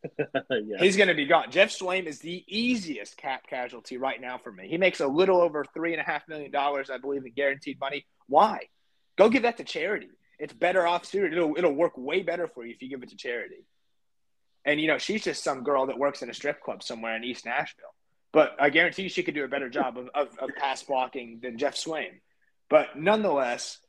yeah. 0.51 0.77
He's 0.77 0.95
going 0.95 1.07
to 1.07 1.15
be 1.15 1.25
gone. 1.25 1.49
Jeff 1.49 1.71
Swaim 1.71 2.05
is 2.05 2.19
the 2.19 2.43
easiest 2.47 3.17
cap 3.17 3.47
casualty 3.49 3.97
right 3.97 4.21
now 4.21 4.37
for 4.37 4.51
me. 4.51 4.67
He 4.67 4.77
makes 4.77 4.99
a 4.99 5.07
little 5.07 5.41
over 5.41 5.65
three 5.73 5.93
and 5.93 6.01
a 6.01 6.05
half 6.05 6.27
million 6.27 6.51
dollars, 6.51 6.91
I 6.91 6.99
believe, 6.99 7.25
in 7.25 7.31
guaranteed 7.31 7.79
money. 7.79 8.05
Why? 8.27 8.59
Go 9.17 9.29
give 9.29 9.41
that 9.41 9.57
to 9.57 9.63
charity. 9.63 10.09
It's 10.37 10.53
better 10.53 10.85
off 10.85 11.05
suited. 11.05 11.33
It'll 11.33 11.55
it'll 11.57 11.73
work 11.73 11.93
way 11.97 12.21
better 12.21 12.47
for 12.47 12.63
you 12.63 12.75
if 12.75 12.83
you 12.83 12.89
give 12.89 13.01
it 13.01 13.09
to 13.09 13.15
charity. 13.15 13.65
And 14.65 14.79
you 14.79 14.85
know, 14.85 14.99
she's 14.99 15.23
just 15.23 15.43
some 15.43 15.63
girl 15.63 15.87
that 15.87 15.97
works 15.97 16.21
in 16.21 16.29
a 16.29 16.33
strip 16.35 16.61
club 16.61 16.83
somewhere 16.83 17.15
in 17.15 17.23
East 17.23 17.45
Nashville. 17.45 17.95
But 18.35 18.57
I 18.59 18.69
guarantee 18.69 19.03
you 19.03 19.09
she 19.09 19.23
could 19.23 19.33
do 19.33 19.45
a 19.45 19.47
better 19.47 19.69
job 19.69 19.97
of, 19.97 20.09
of, 20.13 20.37
of 20.39 20.49
pass 20.57 20.83
blocking 20.83 21.39
than 21.41 21.57
Geoff 21.57 21.75
Swaim. 21.75 22.19
But 22.69 22.99
nonetheless, 22.99 23.79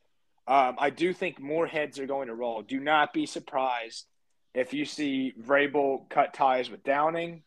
um, 0.46 0.76
I 0.78 0.90
do 0.90 1.12
think 1.12 1.40
more 1.40 1.66
heads 1.66 1.98
are 1.98 2.06
going 2.06 2.28
to 2.28 2.34
roll. 2.34 2.62
Do 2.62 2.78
not 2.78 3.12
be 3.12 3.26
surprised 3.26 4.06
if 4.54 4.72
you 4.72 4.84
see 4.84 5.34
Vrabel 5.36 6.08
cut 6.08 6.32
ties 6.32 6.70
with 6.70 6.84
Downing, 6.84 7.42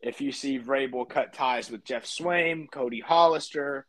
if 0.00 0.20
you 0.20 0.30
see 0.30 0.60
Vrabel 0.60 1.08
cut 1.08 1.32
ties 1.32 1.68
with 1.68 1.82
Geoff 1.82 2.04
Swaim, 2.04 2.70
Cody 2.70 3.00
Hollister. 3.00 3.84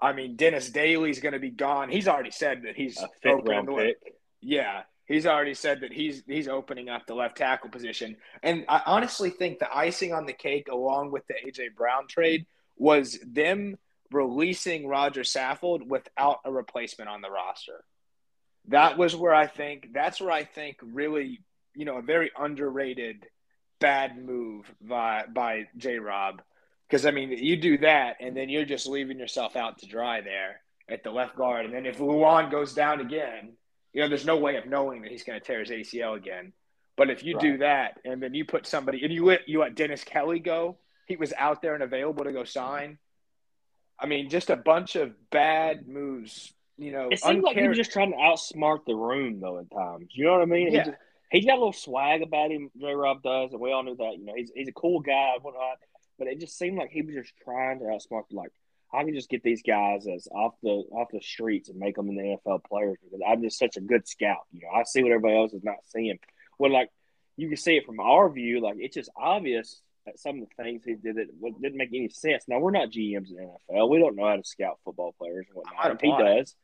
I 0.00 0.14
mean, 0.14 0.36
Dennis 0.36 0.70
Daley's 0.70 1.20
going 1.20 1.34
to 1.34 1.38
be 1.38 1.50
gone. 1.50 1.90
He's 1.90 2.08
already 2.08 2.30
said 2.30 2.62
that 2.62 2.76
he's 2.76 2.96
A 2.96 3.10
fifth 3.22 3.46
round 3.46 3.68
pick. 3.76 3.98
yeah, 4.40 4.84
he's 5.10 5.26
already 5.26 5.54
said 5.54 5.80
that 5.80 5.92
he's 5.92 6.22
he's 6.26 6.48
opening 6.48 6.88
up 6.88 7.06
the 7.06 7.14
left 7.14 7.36
tackle 7.36 7.68
position. 7.68 8.16
And 8.42 8.64
I 8.68 8.80
honestly 8.86 9.30
think 9.30 9.58
the 9.58 9.74
icing 9.74 10.14
on 10.14 10.24
the 10.24 10.32
cake, 10.32 10.68
along 10.70 11.10
with 11.10 11.26
the 11.26 11.34
AJ 11.34 11.74
Brown 11.74 12.06
trade, 12.06 12.46
was 12.78 13.18
them 13.26 13.76
releasing 14.10 14.86
Roger 14.86 15.22
Saffold 15.22 15.86
without 15.86 16.38
a 16.44 16.52
replacement 16.52 17.10
on 17.10 17.20
the 17.20 17.30
roster. 17.30 17.84
That 18.68 18.96
was 18.96 19.16
where 19.16 19.34
I 19.34 19.46
think 19.46 19.88
that's 19.92 20.20
where 20.20 20.30
I 20.30 20.44
think 20.44 20.78
really, 20.82 21.40
you 21.74 21.84
know, 21.84 21.98
a 21.98 22.02
very 22.02 22.30
underrated 22.38 23.26
bad 23.80 24.16
move 24.16 24.72
by 24.80 25.24
by 25.32 25.66
J 25.76 25.98
Rob. 25.98 26.40
Because 26.88 27.04
I 27.04 27.10
mean, 27.10 27.30
you 27.30 27.56
do 27.56 27.78
that, 27.78 28.16
and 28.20 28.36
then 28.36 28.48
you're 28.48 28.64
just 28.64 28.86
leaving 28.86 29.18
yourself 29.18 29.56
out 29.56 29.78
to 29.78 29.86
dry 29.86 30.20
there 30.20 30.60
at 30.88 31.02
the 31.02 31.10
left 31.10 31.36
guard. 31.36 31.64
And 31.64 31.74
then 31.74 31.86
if 31.86 31.98
Lewan 31.98 32.50
goes 32.50 32.74
down 32.74 33.00
again, 33.00 33.52
you 33.92 34.02
know, 34.02 34.08
there's 34.08 34.26
no 34.26 34.36
way 34.36 34.56
of 34.56 34.66
knowing 34.66 35.02
that 35.02 35.10
he's 35.10 35.24
going 35.24 35.38
to 35.38 35.44
tear 35.44 35.60
his 35.60 35.70
ACL 35.70 36.16
again. 36.16 36.52
But 36.96 37.10
if 37.10 37.24
you 37.24 37.38
do 37.38 37.58
that, 37.58 37.98
and 38.04 38.22
then 38.22 38.34
you 38.34 38.44
put 38.44 38.66
somebody, 38.66 39.02
and 39.02 39.12
you 39.12 39.24
let 39.24 39.48
you 39.48 39.60
let 39.60 39.74
Dennis 39.74 40.04
Kelly 40.04 40.38
go, 40.38 40.76
he 41.06 41.16
was 41.16 41.32
out 41.36 41.62
there 41.62 41.74
and 41.74 41.82
available 41.82 42.24
to 42.24 42.32
go 42.32 42.44
sign. 42.44 42.98
I 43.98 44.06
mean, 44.06 44.28
just 44.28 44.50
a 44.50 44.56
bunch 44.56 44.96
of 44.96 45.12
bad 45.30 45.88
moves. 45.88 46.52
You 46.76 46.92
know, 46.92 47.08
It 47.10 47.20
seemed 47.20 47.42
like 47.42 47.56
he 47.56 47.68
was 47.68 47.76
just 47.76 47.92
trying 47.92 48.12
to 48.12 48.16
outsmart 48.16 48.86
the 48.86 48.94
room 48.94 49.40
though 49.40 49.58
at 49.58 49.70
times. 49.70 50.08
You 50.12 50.26
know 50.26 50.32
what 50.32 50.42
I 50.42 50.46
mean? 50.46 50.72
Yeah. 50.72 50.84
He 50.84 50.90
just, 50.90 50.98
he's 51.30 51.44
got 51.46 51.54
a 51.54 51.60
little 51.60 51.72
swag 51.72 52.22
about 52.22 52.50
him. 52.50 52.70
J. 52.78 52.92
Rob 52.94 53.22
does, 53.22 53.52
and 53.52 53.60
we 53.60 53.72
all 53.72 53.82
knew 53.82 53.96
that. 53.96 54.16
You 54.18 54.24
know, 54.24 54.34
he's 54.36 54.50
he's 54.54 54.68
a 54.68 54.72
cool 54.72 55.00
guy 55.00 55.32
and 55.34 55.42
whatnot. 55.42 55.78
But 56.18 56.28
it 56.28 56.38
just 56.38 56.58
seemed 56.58 56.78
like 56.78 56.90
he 56.90 57.02
was 57.02 57.14
just 57.14 57.32
trying 57.42 57.78
to 57.80 57.86
outsmart. 57.86 58.24
Like 58.30 58.52
I 58.92 59.04
can 59.04 59.14
just 59.14 59.30
get 59.30 59.42
these 59.42 59.62
guys 59.62 60.06
as 60.06 60.26
off 60.32 60.54
the 60.62 60.84
off 60.92 61.08
the 61.12 61.20
streets 61.20 61.68
and 61.68 61.78
make 61.78 61.96
them 61.96 62.08
in 62.08 62.16
the 62.16 62.36
NFL 62.44 62.64
players 62.64 62.98
because 63.02 63.20
I'm 63.26 63.42
just 63.42 63.58
such 63.58 63.76
a 63.76 63.80
good 63.80 64.06
scout. 64.08 64.46
You 64.52 64.62
know, 64.62 64.68
I 64.74 64.82
see 64.84 65.02
what 65.02 65.12
everybody 65.12 65.36
else 65.36 65.52
is 65.52 65.62
not 65.62 65.76
seeing. 65.88 66.18
Well, 66.58 66.72
like 66.72 66.90
you 67.36 67.48
can 67.48 67.56
see 67.56 67.76
it 67.76 67.86
from 67.86 68.00
our 68.00 68.28
view. 68.30 68.60
Like 68.60 68.76
it's 68.78 68.94
just 68.94 69.10
obvious 69.16 69.80
that 70.06 70.18
some 70.18 70.42
of 70.42 70.48
the 70.48 70.62
things 70.62 70.82
he 70.84 70.94
did 70.94 71.16
that 71.16 71.28
didn't 71.62 71.78
make 71.78 71.90
any 71.94 72.08
sense. 72.08 72.44
Now 72.48 72.58
we're 72.58 72.70
not 72.72 72.90
GMs 72.90 73.30
in 73.30 73.36
the 73.36 73.74
NFL. 73.74 73.90
We 73.90 73.98
don't 73.98 74.16
know 74.16 74.26
how 74.26 74.36
to 74.36 74.44
scout 74.44 74.78
football 74.84 75.14
players 75.18 75.46
and 75.48 75.56
whatnot. 75.56 76.00
He 76.02 76.10
does. 76.18 76.54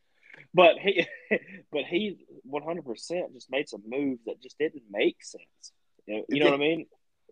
But 0.52 0.78
he, 0.78 1.06
but 1.72 1.84
he, 1.84 2.18
one 2.42 2.62
hundred 2.62 2.84
percent, 2.84 3.32
just 3.34 3.50
made 3.50 3.68
some 3.68 3.82
moves 3.86 4.20
that 4.26 4.42
just 4.42 4.58
didn't 4.58 4.82
make 4.90 5.22
sense. 5.22 5.72
You 6.06 6.16
know, 6.16 6.24
you 6.28 6.40
know 6.40 6.46
what 6.46 6.54
I 6.54 6.58
mean? 6.58 6.86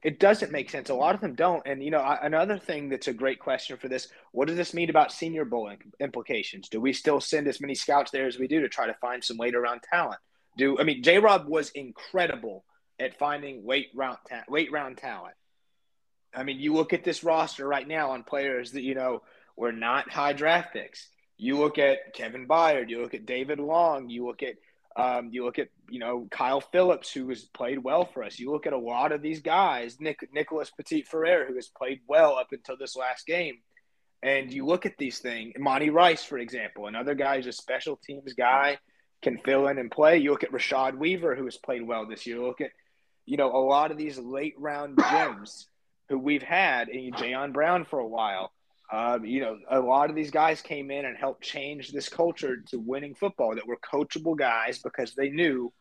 It 0.05 0.21
doesn't 0.21 0.53
make 0.53 0.69
sense. 0.69 0.91
A 0.91 0.95
lot 0.95 1.15
of 1.15 1.23
them 1.23 1.35
don't. 1.35 1.63
And 1.65 1.83
you 1.83 1.91
know, 1.91 1.99
I, 1.99 2.25
another 2.25 2.59
thing 2.59 2.91
that's 2.91 3.09
a 3.09 3.13
great 3.13 3.41
question 3.41 3.79
for 3.79 3.89
this: 3.89 4.09
What 4.33 4.49
does 4.49 4.57
this 4.57 4.75
mean 4.75 4.91
about 4.91 5.11
Senior 5.11 5.47
Bowl 5.47 5.69
im- 5.69 5.93
implications? 5.99 6.69
Do 6.69 6.79
we 6.81 6.93
still 6.93 7.21
send 7.21 7.49
as 7.49 7.61
many 7.61 7.75
scouts 7.75 8.11
there 8.11 8.27
as 8.27 8.39
we 8.39 8.47
do 8.47 8.61
to 8.61 8.69
try 8.69 8.87
to 8.87 8.95
find 8.95 9.25
some 9.25 9.39
weight 9.39 9.55
around 9.55 9.83
talent? 9.83 10.21
Do 10.59 10.79
I 10.79 10.85
mean 10.85 11.03
J. 11.03 11.19
Rob 11.19 11.49
was 11.49 11.71
incredible 11.71 12.65
at 13.01 13.19
finding 13.19 13.65
weight 13.65 13.89
round 13.95 14.19
ta- 14.29 14.45
late 14.49 14.71
round 14.71 14.99
talent. 14.99 15.35
I 16.35 16.43
mean, 16.43 16.61
you 16.61 16.75
look 16.75 16.93
at 16.93 17.05
this 17.05 17.25
roster 17.25 17.67
right 17.67 17.89
now 17.89 18.11
on 18.11 18.25
players 18.25 18.73
that 18.73 18.83
you 18.83 18.95
know 18.95 19.23
were 19.57 19.73
not 19.73 20.11
high 20.11 20.35
draft 20.35 20.75
picks. 20.75 21.09
You 21.39 21.59
look 21.59 21.79
at 21.79 22.13
Kevin 22.13 22.47
Byard, 22.47 22.91
you 22.91 23.01
look 23.01 23.15
at 23.15 23.27
David 23.27 23.59
Long, 23.59 24.11
you 24.11 24.27
look 24.27 24.43
at 24.43 24.57
um, 24.97 25.31
you 25.33 25.45
look 25.45 25.59
at 25.59 25.69
you 25.89 25.99
know 25.99 26.29
Kyle 26.31 26.61
Philips, 26.61 27.13
who 27.13 27.29
has 27.29 27.43
played 27.45 27.83
well 27.83 28.05
for 28.05 28.23
us. 28.23 28.39
You 28.39 28.53
look 28.53 28.67
at 28.67 28.73
a 28.73 28.79
lot 28.79 29.13
of 29.13 29.23
these 29.23 29.41
guys, 29.41 30.01
Nick 30.01 30.29
Nicholas 30.33 30.71
Petit-Frere, 30.71 31.47
who 31.47 31.57
has 31.57 31.69
played 31.69 32.01
well 32.07 32.37
up 32.37 32.49
until 32.53 32.77
this 32.77 32.97
last 32.97 33.27
game. 33.27 33.59
And 34.23 34.51
you 34.51 34.65
look 34.65 34.87
at 34.87 34.97
these 34.97 35.19
things, 35.19 35.53
Monty 35.59 35.91
Rice, 35.91 36.25
for 36.25 36.39
example, 36.39 36.87
another 36.87 37.15
guy 37.15 37.37
who's 37.37 37.47
a 37.47 37.53
special 37.53 38.01
teams 38.07 38.33
guy, 38.33 38.79
can 39.25 39.39
fill 39.39 39.67
in 39.69 39.79
and 39.79 39.91
play. 39.91 40.19
You 40.19 40.31
look 40.31 40.45
at 40.45 40.53
Rashad 40.53 40.97
Weaver, 40.97 41.35
who 41.35 41.45
has 41.47 41.57
played 41.57 41.87
well 41.87 42.07
this 42.07 42.27
year. 42.27 42.37
You 42.37 42.47
look 42.47 42.61
at, 42.61 42.71
you 43.27 43.37
know, 43.37 43.51
a 43.55 43.59
lot 43.59 43.91
of 43.91 43.99
these 43.99 44.19
late 44.19 44.55
round 44.59 44.99
gems 44.99 45.67
who 46.09 46.19
we've 46.19 46.43
had, 46.43 46.89
and 46.89 47.15
Jayon 47.15 47.53
Brown 47.53 47.85
for 47.85 47.99
a 47.99 48.07
while. 48.07 48.53
Um, 48.95 49.25
you 49.25 49.41
know, 49.41 49.59
a 49.69 49.81
lot 49.81 50.09
of 50.09 50.15
these 50.15 50.31
guys 50.31 50.63
came 50.63 50.89
in 50.93 51.05
and 51.05 51.17
helped 51.17 51.43
change 51.43 51.91
this 51.91 52.09
culture 52.09 52.59
to 52.69 52.79
winning 52.79 53.17
football 53.17 53.57
that 53.57 53.67
were 53.67 53.77
coachable 53.79 54.37
guys 54.37 54.79
because 54.79 55.17
they 55.17 55.31
knew 55.31 55.73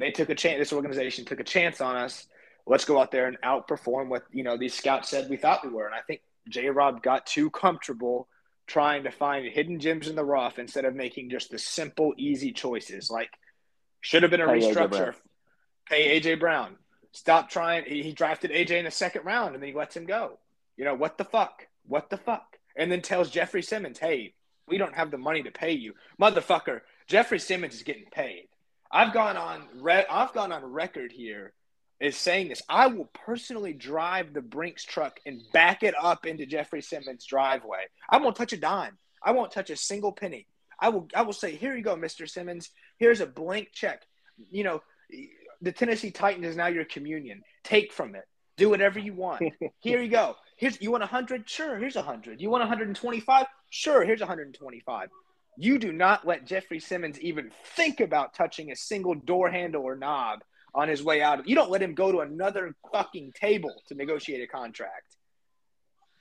they 0.00 0.10
took 0.10 0.28
a 0.28 0.34
chance. 0.34 0.58
This 0.58 0.72
organization 0.72 1.24
took 1.24 1.38
a 1.38 1.44
chance 1.44 1.80
on 1.80 1.94
us. 1.94 2.26
Let's 2.66 2.84
go 2.84 3.00
out 3.00 3.12
there 3.12 3.28
and 3.28 3.40
outperform 3.42 4.08
what 4.08 4.24
you 4.32 4.42
know 4.42 4.56
these 4.56 4.74
scouts 4.74 5.08
said 5.08 5.30
we 5.30 5.36
thought 5.36 5.64
we 5.64 5.70
were. 5.70 5.86
And 5.86 5.94
I 5.94 6.00
think 6.00 6.22
J. 6.48 6.68
Rob 6.68 7.00
got 7.00 7.26
too 7.26 7.48
comfortable 7.50 8.26
trying 8.66 9.04
to 9.04 9.12
find 9.12 9.46
hidden 9.46 9.78
gems 9.78 10.08
in 10.08 10.16
the 10.16 10.24
rough 10.24 10.58
instead 10.58 10.84
of 10.84 10.96
making 10.96 11.30
just 11.30 11.52
the 11.52 11.58
simple, 11.60 12.12
easy 12.16 12.50
choices. 12.50 13.08
Like 13.08 13.30
should 14.00 14.24
have 14.24 14.32
been 14.32 14.40
a 14.40 14.48
restructure. 14.48 15.14
Hey, 15.88 16.20
AJ 16.20 16.40
Brown. 16.40 16.74
Stop 17.12 17.50
trying. 17.50 17.84
He, 17.84 18.02
he 18.02 18.12
drafted 18.12 18.50
AJ 18.50 18.70
in 18.72 18.84
the 18.84 18.90
second 18.90 19.24
round 19.24 19.54
and 19.54 19.62
then 19.62 19.68
he 19.68 19.76
lets 19.76 19.96
him 19.96 20.06
go. 20.06 20.40
You 20.76 20.84
know 20.84 20.94
what 20.94 21.18
the 21.18 21.24
fuck? 21.24 21.68
What 21.86 22.10
the 22.10 22.16
fuck? 22.16 22.58
And 22.76 22.90
then 22.90 23.02
tells 23.02 23.30
Jeffrey 23.30 23.62
Simmons, 23.62 23.98
"Hey, 23.98 24.34
we 24.66 24.78
don't 24.78 24.94
have 24.94 25.10
the 25.10 25.18
money 25.18 25.42
to 25.42 25.50
pay 25.50 25.72
you, 25.72 25.94
motherfucker." 26.20 26.80
Jeffrey 27.06 27.38
Simmons 27.38 27.74
is 27.74 27.82
getting 27.82 28.06
paid. 28.10 28.48
I've 28.90 29.12
gone 29.12 29.36
on. 29.36 29.68
Re- 29.74 30.06
I've 30.08 30.32
gone 30.32 30.52
on 30.52 30.64
record 30.64 31.12
here 31.12 31.52
is 32.00 32.16
saying 32.16 32.48
this. 32.48 32.62
I 32.68 32.88
will 32.88 33.06
personally 33.06 33.72
drive 33.72 34.32
the 34.32 34.40
Brinks 34.40 34.84
truck 34.84 35.20
and 35.26 35.42
back 35.52 35.82
it 35.82 35.94
up 36.00 36.26
into 36.26 36.46
Jeffrey 36.46 36.82
Simmons' 36.82 37.26
driveway. 37.26 37.86
I 38.08 38.18
won't 38.18 38.36
touch 38.36 38.52
a 38.52 38.56
dime. 38.56 38.98
I 39.22 39.32
won't 39.32 39.52
touch 39.52 39.70
a 39.70 39.76
single 39.76 40.12
penny. 40.12 40.46
I 40.80 40.88
will. 40.88 41.08
I 41.14 41.22
will 41.22 41.32
say, 41.32 41.54
"Here 41.56 41.76
you 41.76 41.82
go, 41.82 41.96
Mister 41.96 42.26
Simmons. 42.26 42.70
Here's 42.98 43.20
a 43.20 43.26
blank 43.26 43.68
check. 43.72 44.02
You 44.50 44.64
know, 44.64 44.82
the 45.60 45.72
Tennessee 45.72 46.10
Titans 46.10 46.46
is 46.46 46.56
now 46.56 46.66
your 46.66 46.84
communion. 46.84 47.42
Take 47.62 47.92
from 47.92 48.14
it. 48.14 48.24
Do 48.56 48.68
whatever 48.68 48.98
you 48.98 49.14
want. 49.14 49.42
Here 49.80 50.00
you 50.00 50.10
go. 50.10 50.36
Here's 50.56 50.80
you 50.80 50.90
want 50.90 51.02
100? 51.02 51.48
Sure, 51.48 51.78
here's 51.78 51.96
100. 51.96 52.40
You 52.40 52.50
want 52.50 52.62
125? 52.62 53.46
Sure, 53.70 54.04
here's 54.04 54.20
125. 54.20 55.08
You 55.56 55.78
do 55.78 55.92
not 55.92 56.26
let 56.26 56.46
Jeffrey 56.46 56.80
Simmons 56.80 57.18
even 57.20 57.50
think 57.76 58.00
about 58.00 58.34
touching 58.34 58.72
a 58.72 58.76
single 58.76 59.14
door 59.14 59.50
handle 59.50 59.82
or 59.82 59.96
knob 59.96 60.40
on 60.74 60.88
his 60.88 61.02
way 61.02 61.22
out. 61.22 61.48
You 61.48 61.54
don't 61.54 61.70
let 61.70 61.82
him 61.82 61.94
go 61.94 62.10
to 62.10 62.20
another 62.20 62.74
fucking 62.92 63.32
table 63.32 63.74
to 63.88 63.94
negotiate 63.94 64.42
a 64.42 64.46
contract. 64.46 65.16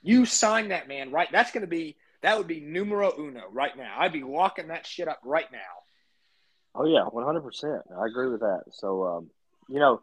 You 0.01 0.25
sign 0.25 0.69
that 0.69 0.87
man 0.87 1.11
right. 1.11 1.29
That's 1.31 1.51
going 1.51 1.61
to 1.61 1.67
be 1.67 1.95
that 2.21 2.37
would 2.37 2.47
be 2.47 2.61
numero 2.61 3.11
uno 3.19 3.43
right 3.51 3.75
now. 3.75 3.95
I'd 3.97 4.13
be 4.13 4.23
locking 4.23 4.69
that 4.69 4.87
shit 4.87 5.07
up 5.07 5.19
right 5.23 5.51
now. 5.51 5.59
Oh 6.75 6.85
yeah, 6.85 7.03
one 7.03 7.25
hundred 7.25 7.41
percent. 7.41 7.81
I 7.95 8.05
agree 8.07 8.29
with 8.29 8.39
that. 8.41 8.63
So, 8.71 9.03
um, 9.03 9.29
you 9.69 9.79
know, 9.79 10.01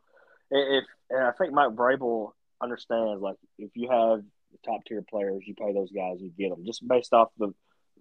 if 0.50 0.84
and 1.08 1.24
I 1.24 1.32
think 1.32 1.52
Mike 1.52 1.70
Vrabel 1.70 2.32
understands 2.62 3.22
like 3.22 3.36
if 3.58 3.70
you 3.74 3.88
have 3.90 4.22
top 4.64 4.84
tier 4.84 5.02
players, 5.08 5.42
you 5.46 5.54
pay 5.54 5.72
those 5.72 5.90
guys, 5.90 6.18
you 6.20 6.30
get 6.38 6.50
them 6.50 6.64
just 6.64 6.86
based 6.86 7.12
off 7.12 7.28
the 7.38 7.52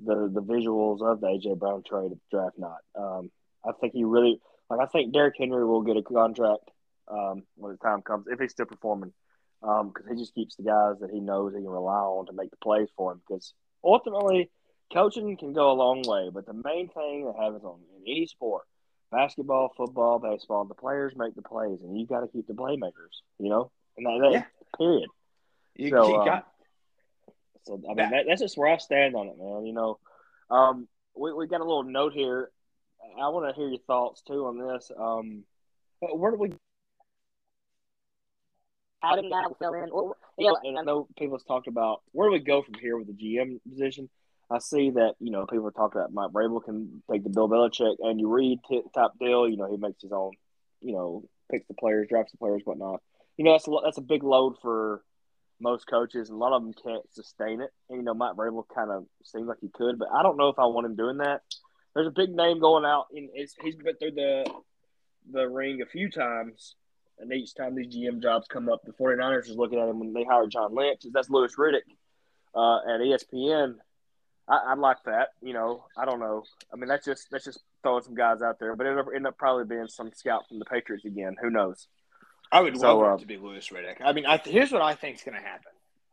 the 0.04 0.30
the 0.34 0.42
visuals 0.42 1.02
of 1.02 1.22
the 1.22 1.28
AJ 1.28 1.60
Brown 1.60 1.84
trade 1.84 2.12
draft 2.32 2.58
night. 2.58 2.82
Um, 2.96 3.32
I 3.66 3.72
think 3.80 3.94
he 3.94 4.04
really 4.04 4.40
like. 4.70 4.80
I 4.80 4.86
think 4.86 5.14
Derrick 5.14 5.36
Henry 5.38 5.66
will 5.66 5.82
get 5.82 5.98
a 5.98 6.02
contract 6.02 6.70
um, 7.10 7.44
when 7.56 7.74
the 7.74 7.78
time 7.78 8.02
comes 8.02 8.26
if 8.30 8.40
he's 8.40 8.52
still 8.52 8.66
performing, 8.66 9.14
because 9.62 9.82
um, 9.82 9.94
he 10.10 10.16
just 10.16 10.36
keeps 10.36 10.56
the 10.56 10.64
guys 10.64 10.96
that 11.02 11.12
he 11.12 11.20
knows 11.20 11.54
he 11.54 11.62
can 11.62 11.70
rely 11.70 12.00
on 12.00 12.28
to 12.28 12.34
make 12.34 12.52
the 12.52 12.58
plays 12.58 12.90
for 12.96 13.12
him. 13.12 13.22
Because 13.28 13.54
ultimately, 13.84 14.50
coaching 14.94 15.36
can 15.38 15.54
go 15.54 15.72
a 15.72 15.74
long 15.74 16.02
way, 16.06 16.30
but 16.34 16.46
the 16.46 16.54
main 16.54 16.90
thing 16.90 17.26
that 17.26 17.42
happens 17.42 17.64
on 17.64 17.80
in 17.98 18.12
any 18.12 18.26
sport, 18.26 18.64
basketball, 19.12 19.74
football, 19.76 20.20
baseball, 20.20 20.66
the 20.66 20.76
players 20.76 21.14
make 21.16 21.36
the 21.36 21.42
plays, 21.42 21.80
and 21.82 22.00
you 22.00 22.08
got 22.08 22.22
to 22.22 22.28
keep 22.28 22.48
the 22.48 22.54
playmakers. 22.54 23.22
You 23.38 23.50
know, 23.50 23.72
and 24.00 24.06
that, 24.06 24.20
that 24.22 24.32
yeah. 24.32 24.44
period. 24.78 25.10
You, 25.76 25.90
so, 25.90 26.08
you 26.08 26.16
um, 26.16 26.26
got 26.26 26.46
so 27.66 27.82
I 27.86 27.94
mean, 27.94 28.10
that, 28.10 28.26
that's 28.28 28.42
just 28.42 28.58
where 28.58 28.72
I 28.72 28.78
stand 28.78 29.16
on 29.16 29.28
it, 29.28 29.38
man. 29.38 29.66
You 29.66 29.74
know, 29.74 30.00
um, 30.50 30.88
we 31.16 31.34
we 31.34 31.48
got 31.48 31.62
a 31.62 31.66
little 31.66 31.84
note 31.84 32.14
here. 32.14 32.50
I 33.22 33.30
want 33.30 33.48
to 33.48 33.60
hear 33.60 33.70
your 33.70 33.80
thoughts 33.86 34.22
too 34.22 34.46
on 34.46 34.58
this. 34.58 34.92
Um, 34.98 35.44
where 36.00 36.32
do 36.32 36.38
we? 36.38 36.54
How 39.02 39.16
did 39.16 39.32
that 39.32 39.54
fill 39.60 39.74
in? 39.74 39.90
Yeah, 40.38 40.54
and 40.64 40.78
I 40.78 40.82
know 40.82 41.08
people 41.18 41.38
have 41.38 41.46
talked 41.46 41.68
about 41.68 42.02
where 42.12 42.28
do 42.28 42.34
we 42.34 42.40
go 42.40 42.62
from 42.62 42.76
here 42.76 42.98
with 42.98 43.08
the 43.08 43.14
GM 43.14 43.60
position. 43.70 44.10
I 44.50 44.58
see 44.60 44.90
that 44.92 45.14
you 45.20 45.32
know 45.32 45.46
people 45.46 45.68
are 45.68 45.72
talking 45.72 46.02
about 46.02 46.14
Mike 46.14 46.32
Vrabel 46.32 46.64
can 46.64 47.04
take 47.10 47.24
the 47.24 47.30
Bill 47.30 47.48
Belichick 47.48 47.98
and 48.00 48.20
you 48.20 48.34
read 48.34 48.60
t- 48.68 48.82
top 48.96 49.20
deal. 49.20 49.48
You 49.48 49.58
know 49.58 49.70
he 49.70 49.78
makes 49.78 50.02
his 50.02 50.12
own, 50.12 50.32
you 50.82 50.94
know, 50.94 51.24
picks 51.52 51.68
the 51.68 51.76
players, 51.76 52.08
drafts 52.10 52.32
the 52.32 52.40
players, 52.40 52.62
whatnot. 52.66 53.02
You 53.40 53.46
know 53.46 53.54
that's 53.54 53.70
a, 53.70 53.72
that's 53.82 53.98
a 53.98 54.02
big 54.02 54.22
load 54.22 54.58
for 54.62 55.02
most 55.62 55.88
coaches. 55.88 56.28
and 56.28 56.36
A 56.36 56.40
lot 56.40 56.52
of 56.52 56.62
them 56.62 56.74
can't 56.74 57.04
sustain 57.14 57.62
it. 57.62 57.70
And, 57.90 58.00
you 58.00 58.04
know, 58.04 58.14
Mike 58.14 58.36
Vrabel 58.36 58.66
kind 58.76 58.92
of 58.92 59.06
seems 59.24 59.48
like 59.48 59.60
he 59.62 59.70
could, 59.70 59.98
but 59.98 60.10
I 60.14 60.24
don't 60.24 60.36
know 60.36 60.50
if 60.50 60.60
I 60.60 60.66
want 60.66 60.88
him 60.88 60.98
doing 60.98 61.20
that. 61.20 61.44
There's 61.96 62.08
a 62.08 62.12
big 62.12 62.32
name 62.36 62.60
going 62.60 62.84
out, 62.84 63.06
and 63.16 63.30
he's 63.34 63.56
been 63.78 63.96
through 63.96 64.12
the 64.12 64.46
the 65.32 65.48
ring 65.48 65.82
a 65.82 65.86
few 65.86 66.12
times, 66.12 66.76
and 67.18 67.32
each 67.32 67.56
time 67.56 67.76
these 67.76 67.96
GM 67.96 68.22
jobs 68.22 68.46
come 68.50 68.68
up, 68.68 68.82
the 68.84 68.92
49ers 68.92 69.50
is 69.50 69.56
looking 69.56 69.80
at 69.80 69.88
him 69.88 70.00
when 70.00 70.12
they 70.12 70.26
hired 70.26 70.52
John 70.52 70.76
Lynch. 70.76 71.04
That's 71.14 71.30
Louis 71.30 71.56
Riddick 71.56 71.88
uh, 72.54 72.80
at 72.94 73.00
ESPN. 73.00 73.76
I, 74.50 74.74
like 74.74 75.04
that. 75.06 75.30
You 75.42 75.54
know, 75.54 75.86
I 75.98 76.04
don't 76.04 76.20
know. 76.20 76.44
I 76.74 76.76
mean, 76.76 76.90
that's 76.90 77.06
just 77.06 77.30
that's 77.32 77.46
just 77.46 77.62
throwing 77.84 78.04
some 78.04 78.16
guys 78.16 78.42
out 78.42 78.60
there, 78.60 78.76
but 78.76 78.86
it'll 78.86 79.14
end 79.16 79.28
up 79.28 79.38
probably 79.38 79.64
being 79.64 79.88
some 79.88 80.12
scout 80.14 80.48
from 80.50 80.60
the 80.60 80.66
Patriots 80.66 81.06
again. 81.06 81.38
Who 81.42 81.50
knows? 81.50 81.88
I 82.52 82.62
would 82.62 82.78
so, 82.80 82.98
love 82.98 83.12
uh, 83.12 83.16
it 83.16 83.20
to 83.20 83.28
be 83.28 83.38
Louis 83.38 83.68
Riddick. 83.70 83.98
I 84.04 84.14
mean, 84.14 84.26
I, 84.26 84.38
here's 84.38 84.72
what 84.72 84.82
I 84.82 84.96
think 84.96 85.18
is 85.18 85.24
going 85.24 85.38
to 85.38 85.44
happen. 85.44 85.72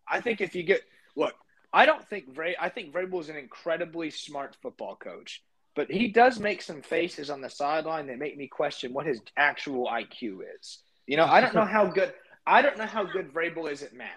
I 0.08 0.20
think 0.20 0.40
if 0.40 0.54
you 0.54 0.62
get 0.62 0.82
look, 1.16 1.34
I 1.72 1.86
don't 1.86 2.06
think 2.08 2.32
Vray. 2.34 2.54
I 2.60 2.68
think 2.68 2.92
Vrabel 2.92 3.20
is 3.20 3.28
an 3.28 3.36
incredibly 3.36 4.10
smart 4.10 4.56
football 4.62 4.96
coach, 4.96 5.42
but 5.74 5.90
he 5.90 6.08
does 6.08 6.38
make 6.38 6.62
some 6.62 6.82
faces 6.82 7.30
on 7.30 7.40
the 7.40 7.50
sideline 7.50 8.06
that 8.08 8.18
make 8.18 8.36
me 8.36 8.46
question 8.46 8.92
what 8.92 9.06
his 9.06 9.20
actual 9.36 9.86
IQ 9.86 10.40
is. 10.58 10.78
You 11.06 11.16
know, 11.16 11.24
I 11.24 11.40
don't 11.40 11.54
know 11.54 11.64
how 11.66 11.86
good. 11.86 12.12
I 12.46 12.62
don't 12.62 12.78
know 12.78 12.86
how 12.86 13.04
good 13.04 13.32
Vrabel 13.32 13.70
is 13.70 13.82
at 13.82 13.94
math. 13.94 14.08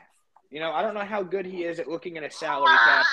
You 0.51 0.59
know, 0.59 0.71
I 0.71 0.81
don't 0.81 0.93
know 0.93 1.05
how 1.05 1.23
good 1.23 1.45
he 1.45 1.63
is 1.63 1.79
at 1.79 1.87
looking 1.87 2.17
at 2.17 2.23
a 2.23 2.31
salary 2.31 2.75
cap 2.85 3.05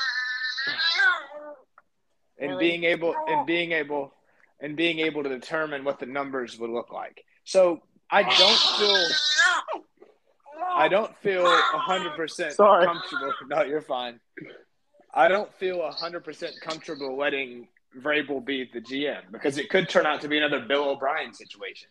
and 2.39 2.51
really? 2.53 2.69
being 2.69 2.85
able 2.85 3.15
and 3.27 3.47
being 3.47 3.73
able 3.73 4.13
and 4.61 4.77
being 4.77 5.01
able 5.01 5.23
to 5.23 5.29
determine 5.29 5.85
what 5.85 5.99
the 5.99 6.07
numbers 6.07 6.59
would 6.59 6.71
look 6.71 6.93
like. 6.93 7.25
So 7.45 7.83
I 8.11 8.23
don't 8.23 8.59
feel 8.79 9.07
I 10.77 10.89
don't 10.89 11.17
feel 11.19 11.47
hundred 11.47 12.17
percent 12.17 12.57
comfortable. 12.57 13.33
No, 13.49 13.63
you're 13.63 13.81
fine. 13.81 14.21
I 15.15 15.29
don't 15.29 15.53
feel 15.55 15.91
hundred 15.91 16.25
percent 16.25 16.55
comfortable 16.61 17.17
letting 17.17 17.69
Vrabel 17.99 18.45
be 18.45 18.69
the 18.73 18.81
GM 18.81 19.33
because 19.33 19.59
it 19.59 19.71
could 19.71 19.89
turn 19.89 20.07
out 20.07 20.21
to 20.23 20.29
be 20.29 20.39
another 20.39 20.61
Bill 20.61 20.91
O'Brien 20.91 21.33
situation. 21.33 21.89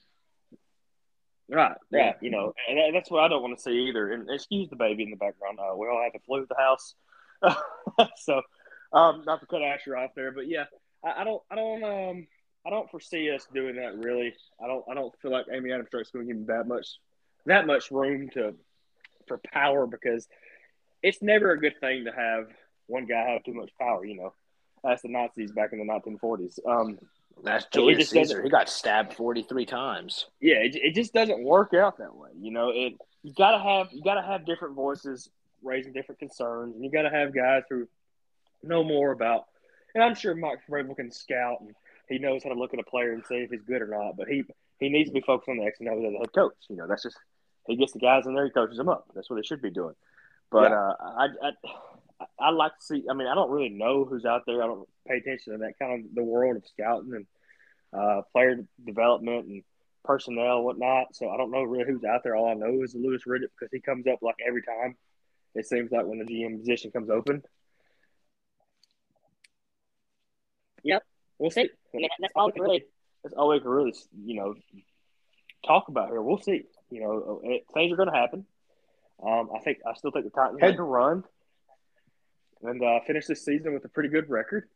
Right. 1.49 1.75
Yeah. 1.91 2.13
You 2.21 2.32
know, 2.32 2.54
and 2.69 2.95
that's 2.95 3.12
what 3.12 3.23
I 3.23 3.28
don't 3.28 3.41
want 3.41 3.56
to 3.56 3.62
see 3.62 3.88
either. 3.88 4.12
And 4.12 4.30
excuse 4.30 4.69
the 4.69 4.75
baby 4.75 5.04
in 5.04 5.12
the 5.12 5.15
background. 5.15 5.60
Uh, 5.60 5.75
we 5.75 5.88
all 5.88 6.01
have 6.04 6.13
a 6.15 6.23
flu 6.25 6.41
at 6.41 6.49
the 6.49 6.56
house, 6.56 6.95
so 8.17 8.41
um, 8.93 9.23
not 9.25 9.41
to 9.41 9.45
cut 9.45 9.62
Asher 9.62 9.97
off 9.97 10.12
there, 10.15 10.32
but 10.32 10.47
yeah, 10.47 10.65
I, 11.04 11.21
I 11.21 11.23
don't, 11.23 11.41
I 11.51 11.56
don't, 11.56 11.84
um, 11.84 12.28
I 12.65 12.69
don't 12.69 12.89
foresee 12.89 13.30
us 13.32 13.47
doing 13.54 13.75
that 13.75 13.97
really. 13.97 14.34
I 14.63 14.67
don't 14.67 14.84
I 14.89 14.93
don't 14.93 15.13
feel 15.21 15.32
like 15.32 15.45
Amy 15.51 15.71
Adams 15.71 15.89
Strunk's 15.89 16.12
going 16.12 16.28
to 16.28 16.34
give 16.34 16.41
him 16.41 16.47
that 16.47 16.67
much 16.67 16.88
that 17.45 17.67
much 17.67 17.91
room 17.91 18.30
to 18.34 18.56
for 19.28 19.38
power 19.38 19.86
because 19.88 20.28
it's 21.04 21.21
never 21.21 21.51
a 21.51 21.60
good 21.60 21.80
thing 21.80 22.06
to 22.06 22.12
have 22.12 22.47
one 22.88 23.06
guy 23.06 23.32
have 23.32 23.43
too 23.43 23.54
much 23.54 23.69
power. 23.80 24.06
You 24.06 24.17
know, 24.17 24.34
that's 24.84 25.01
the 25.01 25.10
Nazis 25.10 25.51
back 25.51 25.73
in 25.73 25.80
the 25.80 25.86
1940s. 25.86 26.60
Um, 26.67 26.97
that's 27.43 27.65
Julius 27.65 28.10
Caesar. 28.10 28.41
He 28.41 28.49
got 28.49 28.69
stabbed 28.69 29.13
43 29.13 29.65
times. 29.65 30.28
Yeah, 30.39 30.56
it, 30.56 30.75
it 30.75 30.95
just 30.95 31.13
doesn't 31.13 31.43
work 31.43 31.73
out 31.73 31.97
that 31.97 32.15
way. 32.15 32.30
You 32.39 32.51
know, 32.51 32.69
it 32.69 32.93
you 33.23 33.34
gotta 33.34 33.62
have 33.62 33.91
you 33.91 34.01
gotta 34.04 34.21
have 34.21 34.45
different 34.45 34.75
voices 34.75 35.30
raising 35.63 35.93
different 35.93 36.19
concerns, 36.19 36.75
and 36.75 36.84
you 36.84 36.91
gotta 36.91 37.10
have 37.10 37.34
guys 37.34 37.63
who 37.69 37.88
know 38.63 38.84
more 38.84 39.12
about. 39.12 39.45
And 39.93 40.04
I'm 40.04 40.15
sure 40.15 40.36
Mike 40.36 40.60
Vrabel 40.69 40.95
can 40.95 41.12
scout 41.12 41.62
and 41.62 41.75
he 42.10 42.20
knows 42.20 42.44
how 42.44 42.50
to 42.50 42.60
look 42.60 42.74
at 42.74 42.80
a 42.80 42.84
player 42.84 43.13
and 43.13 43.26
see 43.26 43.36
if 43.36 43.50
he's 43.50 43.62
good 43.62 43.82
or 43.82 43.88
not. 43.88 44.18
But 44.18 44.28
he 44.28 44.44
he 44.80 44.89
needs 44.89 45.10
to 45.10 45.13
be 45.13 45.22
focused 45.22 45.50
on 45.50 45.58
the 45.58 45.65
X 45.65 45.80
and 45.80 45.89
O's 45.89 46.06
as 46.06 46.13
a 46.13 46.18
head 46.18 46.34
coach. 46.34 46.54
You 46.70 46.78
know, 46.78 46.88
that's 46.88 47.04
just 47.04 47.18
he 47.68 47.76
gets 47.76 47.94
the 47.94 48.00
guys 48.00 48.26
in 48.26 48.36
there, 48.36 48.46
he 48.46 48.52
coaches 48.52 48.78
them 48.78 48.89
up. 48.89 49.08
That's 49.13 49.30
what 49.30 49.38
they 49.38 49.46
should 49.46 49.62
be 49.62 49.72
doing. 49.72 49.96
But 50.52 50.72
yeah. 50.72 50.78
uh, 50.78 50.94
I, 51.02 51.28
I 51.41 52.26
I 52.39 52.50
like 52.52 52.78
to 52.78 52.86
see. 52.86 53.04
I 53.10 53.13
mean, 53.13 53.28
I 53.28 53.36
don't 53.36 53.52
really 53.52 53.70
know 53.70 54.06
who's 54.06 54.26
out 54.26 54.44
there. 54.46 54.63
I 54.63 54.68
don't 54.68 54.88
pay 55.08 55.18
attention 55.18 55.54
to 55.54 55.60
that 55.60 55.80
kind 55.80 56.06
of 56.06 56.15
the 56.15 56.24
world 56.24 56.58
of 56.58 56.63
scouting 56.68 57.13
and 57.13 57.26
uh, 57.94 58.22
player 58.32 58.58
development 58.86 59.48
and 59.48 59.63
personnel 60.04 60.58
and 60.58 60.65
whatnot. 60.65 61.15
So 61.15 61.30
I 61.30 61.38
don't 61.38 61.52
know 61.52 61.63
really 61.63 61.86
who's 61.86 62.04
out 62.04 62.22
there. 62.24 62.36
All 62.36 62.50
I 62.50 62.54
know 62.54 62.84
is 62.84 62.96
Louis 62.96 63.22
Riddick 63.28 63.50
because 63.60 63.72
he 63.72 63.80
comes 63.80 64.08
up 64.08 64.20
like 64.22 64.36
every 64.46 64.62
time. 64.62 64.96
It 65.56 65.65
seems 65.65 65.91
like 65.91 66.06
when 66.06 66.20
the 66.20 66.26
GM 66.26 66.60
position 66.60 66.91
comes 66.91 67.10
open. 67.10 67.41
Yep. 70.84 71.04
We'll 71.39 71.52
see. 71.52 71.69
I 71.93 71.98
mean, 71.98 72.10
that's 72.19 72.34
all 72.36 72.48
we 72.48 72.54
can 72.54 72.62
really. 72.62 72.84
That's 73.24 73.36
all 73.36 73.50
we 73.50 73.60
can 73.60 73.69
really, 73.69 73.93
you 74.24 74.36
know, 74.36 74.56
talk 75.65 75.88
about 75.88 76.10
here. 76.10 76.21
We'll 76.21 76.41
see. 76.41 76.63
You 76.89 77.02
know, 77.02 77.41
it, 77.43 77.65
things 77.74 77.91
are 77.91 77.95
going 77.95 78.12
to 78.12 78.17
happen. 78.17 78.45
Um, 79.26 79.50
I 79.56 79.60
think 79.60 79.80
I 79.88 79.93
still 79.95 80.12
think 80.12 80.26
the 80.26 80.32
Titans 80.32 80.60
had 80.62 80.76
to 80.76 80.84
run 80.84 81.24
and 82.62 82.84
uh, 82.84 83.00
finish 83.08 83.26
this 83.26 83.43
season 83.43 83.74
with 83.74 83.86
a 83.86 83.89
pretty 83.89 84.10
good 84.10 84.30
record. 84.30 84.67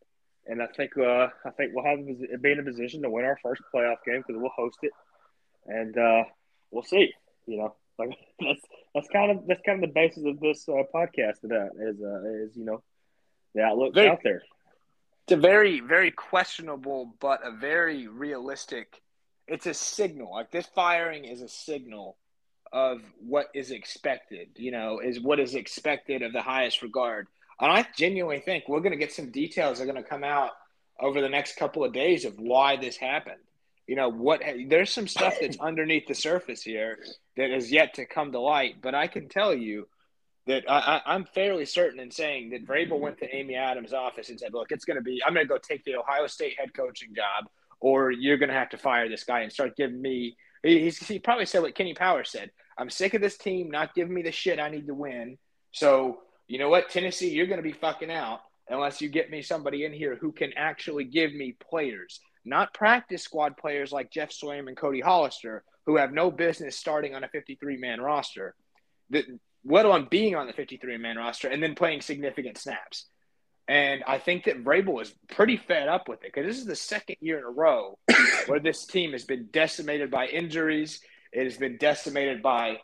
And 0.48 0.62
I 0.62 0.68
think 0.68 0.98
uh, 0.98 1.28
I 1.46 1.52
think 1.52 1.72
we'll 1.74 1.86
have 1.86 2.00
be 2.42 2.52
in 2.52 2.60
a 2.60 2.64
position 2.64 3.02
to 3.04 3.10
win 3.10 3.26
our 3.26 3.38
first 3.44 3.62
playoff 3.74 3.98
game 4.06 4.24
because 4.26 4.42
we'll 4.42 4.52
host 4.56 4.80
it, 4.82 4.92
and 5.68 5.98
uh, 5.98 6.24
we'll 6.72 6.84
see. 6.84 7.14
You 7.46 7.58
know, 7.58 7.76
like 8.00 8.18
that's 8.40 8.62
that's 8.96 9.08
kind 9.10 9.32
of 9.32 9.48
that's 9.48 9.62
kind 9.66 9.84
of 9.84 9.90
the 9.90 9.94
basis 9.94 10.24
of 10.26 10.40
this 10.40 10.68
uh, 10.68 10.84
podcast. 10.94 11.42
That 11.44 11.72
is 11.80 12.02
uh, 12.02 12.46
is 12.46 12.58
you 12.58 12.66
know 12.66 12.82
the 13.54 13.62
outlook 13.62 13.96
out 13.98 14.22
there 14.24 14.42
it's 15.30 15.38
a 15.38 15.48
very 15.48 15.80
very 15.80 16.10
questionable 16.10 17.14
but 17.20 17.46
a 17.46 17.52
very 17.52 18.08
realistic 18.08 19.00
it's 19.48 19.66
a 19.66 19.74
signal. 19.74 20.32
Like 20.32 20.52
this 20.52 20.68
firing 20.68 21.26
is 21.26 21.42
a 21.42 21.48
signal 21.48 22.18
of 22.72 23.02
what 23.20 23.48
is 23.54 23.70
expected 23.70 24.50
you 24.56 24.72
know 24.72 25.00
is 25.00 25.20
what 25.20 25.40
is 25.40 25.54
expected 25.54 26.24
of 26.24 26.34
the 26.34 26.42
highest 26.42 26.82
regard. 26.82 27.28
And 27.60 27.72
i 27.72 27.86
genuinely 27.96 28.40
think 28.40 28.68
we're 28.68 28.80
going 28.80 28.92
to 28.92 28.98
get 28.98 29.14
some 29.14 29.30
details 29.30 29.78
that 29.78 29.84
are 29.84 29.92
going 29.92 30.04
to 30.04 30.10
come 30.10 30.24
out 30.24 30.52
over 31.00 31.22
the 31.22 31.30
next 31.30 31.58
couple 31.58 31.84
of 31.84 31.94
days 31.94 32.26
of 32.26 32.40
why 32.40 32.78
this 32.78 32.98
happened. 32.98 33.42
You 33.86 33.98
know 33.98 34.10
what 34.10 34.42
there's 34.68 34.92
some 34.92 35.08
stuff 35.08 35.36
that's 35.40 35.60
underneath 35.60 36.08
the 36.08 36.16
surface 36.16 36.64
here 36.64 36.98
that 37.38 37.52
is 37.52 37.72
yet 37.72 37.94
to 37.96 38.06
come 38.08 38.32
to 38.32 38.40
light 38.40 38.82
but 38.82 38.96
i 38.96 39.06
can 39.06 39.30
tell 39.30 39.54
you 39.54 39.88
that 40.50 40.64
I, 40.68 41.02
am 41.06 41.26
fairly 41.26 41.64
certain 41.64 42.00
in 42.00 42.10
saying 42.10 42.50
that 42.50 42.66
Vrabel 42.66 43.00
went 43.00 43.20
to 43.20 43.36
Amy 43.36 43.54
Adams' 43.54 43.94
office 43.94 44.30
and 44.30 44.40
said, 44.40 44.52
"Look, 44.52 44.72
it's 44.72 44.84
going 44.84 44.98
to 44.98 45.04
be 45.04 45.22
I'm 45.24 45.36
going 45.36 45.46
to 45.46 45.48
go 45.48 45.60
take 45.60 45.86
the 45.86 45.96
Ohio 45.96 46.26
State 46.26 46.60
head 46.60 46.74
coaching 46.74 47.14
job, 47.16 47.48
or 47.80 48.10
you're 48.10 48.38
going 48.38 48.50
to 48.50 48.56
have 48.56 48.70
to 48.70 48.78
fire 48.78 49.08
this 49.08 49.24
guy 49.24 49.42
and 49.42 49.54
start 49.54 49.78
giving 49.78 50.02
me." 50.02 50.36
He, 50.64 50.90
he 50.90 51.20
probably 51.20 51.46
said 51.46 51.62
what 51.62 51.76
Kenny 51.76 51.94
Powers 51.94 52.32
said: 52.32 52.50
"I'm 52.80 52.90
sick 52.90 53.14
of 53.14 53.22
this 53.22 53.38
team 53.38 53.70
not 53.70 53.94
giving 53.94 54.14
me 54.14 54.24
the 54.24 54.32
shit 54.32 54.60
I 54.60 54.70
need 54.70 54.88
to 54.88 54.96
win. 54.96 55.38
So 55.72 56.22
you 56.48 56.58
know 56.58 56.70
what, 56.70 56.90
Tennessee, 56.90 57.30
you're 57.30 57.46
going 57.46 57.62
to 57.62 57.64
be 57.64 57.72
fucking 57.72 58.12
out 58.12 58.40
unless 58.70 59.02
you 59.02 59.10
get 59.10 59.30
me 59.30 59.44
somebody 59.44 59.86
in 59.86 59.94
here 59.94 60.16
who 60.16 60.32
can 60.32 60.52
actually 60.58 61.06
give 61.06 61.32
me 61.32 61.56
players." 61.70 62.20
Not 62.44 62.74
practice 62.74 63.22
squad 63.22 63.58
players 63.58 63.92
like 63.92 64.10
Geoff 64.10 64.30
Swaim 64.30 64.68
and 64.68 64.76
Cody 64.76 65.02
Hollister, 65.02 65.64
who 65.86 65.98
have 65.98 66.12
no 66.12 66.32
business 66.32 66.76
starting 66.76 67.14
on 67.14 67.24
a 67.24 67.28
53 67.28 67.78
man 67.78 68.02
roster. 68.02 68.56
Let 69.66 69.86
alone 69.86 70.08
being 70.10 70.36
on 70.36 70.48
the 70.48 70.54
53 70.54 70.98
man 70.98 71.18
roster 71.18 71.48
and 71.48 71.62
then 71.62 71.76
playing 71.76 72.02
significant 72.02 72.58
snaps. 72.58 73.06
And 73.68 74.04
I 74.08 74.18
think 74.18 74.46
that 74.46 74.64
Vrabel 74.64 75.02
is 75.02 75.14
pretty 75.30 75.58
fed 75.58 75.88
up 75.88 76.10
with 76.10 76.24
it 76.24 76.34
because 76.34 76.48
this 76.48 76.58
is 76.58 76.66
the 76.66 76.76
second 76.76 77.18
year 77.22 77.38
in 77.38 77.44
a 77.44 77.50
row 77.50 78.00
where 78.48 78.60
this 78.60 78.86
team 78.86 79.12
has 79.12 79.26
been 79.26 79.48
decimated 79.52 80.10
by 80.10 80.28
injuries. 80.28 81.02
It 81.32 81.44
has 81.44 81.58
been 81.58 81.78
decimated 81.78 82.42
by 82.42 82.80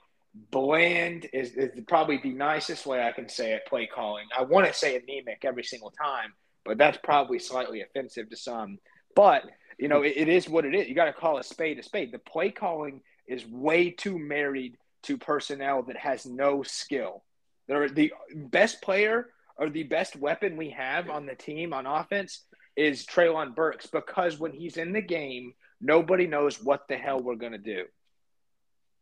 bland 0.51 1.27
is, 1.33 1.51
is 1.51 1.71
probably 1.87 2.19
the 2.21 2.33
nicest 2.33 2.85
way 2.85 3.01
I 3.01 3.13
can 3.13 3.29
say 3.29 3.53
it. 3.53 3.65
Play 3.65 3.87
calling. 3.87 4.25
I 4.37 4.43
want 4.43 4.67
to 4.67 4.73
say 4.73 4.95
anemic 4.95 5.43
every 5.43 5.63
single 5.63 5.91
time, 5.91 6.33
but 6.63 6.77
that's 6.77 6.99
probably 7.03 7.39
slightly 7.39 7.81
offensive 7.81 8.29
to 8.29 8.35
some. 8.35 8.77
But 9.15 9.43
you 9.79 9.87
know, 9.87 10.03
it, 10.03 10.13
it 10.15 10.29
is 10.29 10.47
what 10.47 10.65
it 10.65 10.75
is. 10.75 10.87
You 10.87 10.95
got 10.95 11.05
to 11.05 11.13
call 11.13 11.37
a 11.37 11.43
spade 11.43 11.79
a 11.79 11.83
spade. 11.83 12.11
The 12.11 12.19
play 12.19 12.51
calling 12.51 13.01
is 13.27 13.45
way 13.47 13.89
too 13.89 14.19
married 14.19 14.77
to 15.05 15.17
personnel 15.17 15.83
that 15.83 15.97
has 15.97 16.25
no 16.25 16.63
skill. 16.63 17.23
They're 17.67 17.89
the 17.89 18.13
best 18.35 18.81
player 18.81 19.27
or 19.57 19.69
the 19.69 19.83
best 19.83 20.15
weapon 20.15 20.57
we 20.57 20.71
have 20.71 21.09
on 21.09 21.25
the 21.25 21.35
team 21.35 21.73
on 21.73 21.85
offense 21.85 22.43
is 22.75 23.05
Treylon 23.05 23.55
Burks 23.55 23.87
because 23.87 24.39
when 24.39 24.51
he's 24.51 24.77
in 24.77 24.91
the 24.91 25.01
game, 25.01 25.53
nobody 25.79 26.27
knows 26.27 26.61
what 26.61 26.87
the 26.87 26.97
hell 26.97 27.21
we're 27.21 27.35
going 27.35 27.53
to 27.53 27.57
do. 27.57 27.85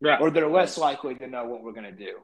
Yeah. 0.01 0.17
Or 0.19 0.29
they're 0.29 0.49
less 0.49 0.77
likely 0.77 1.15
to 1.15 1.27
know 1.27 1.45
what 1.45 1.63
we're 1.63 1.71
going 1.71 1.85
to 1.85 1.91
do. 1.91 2.17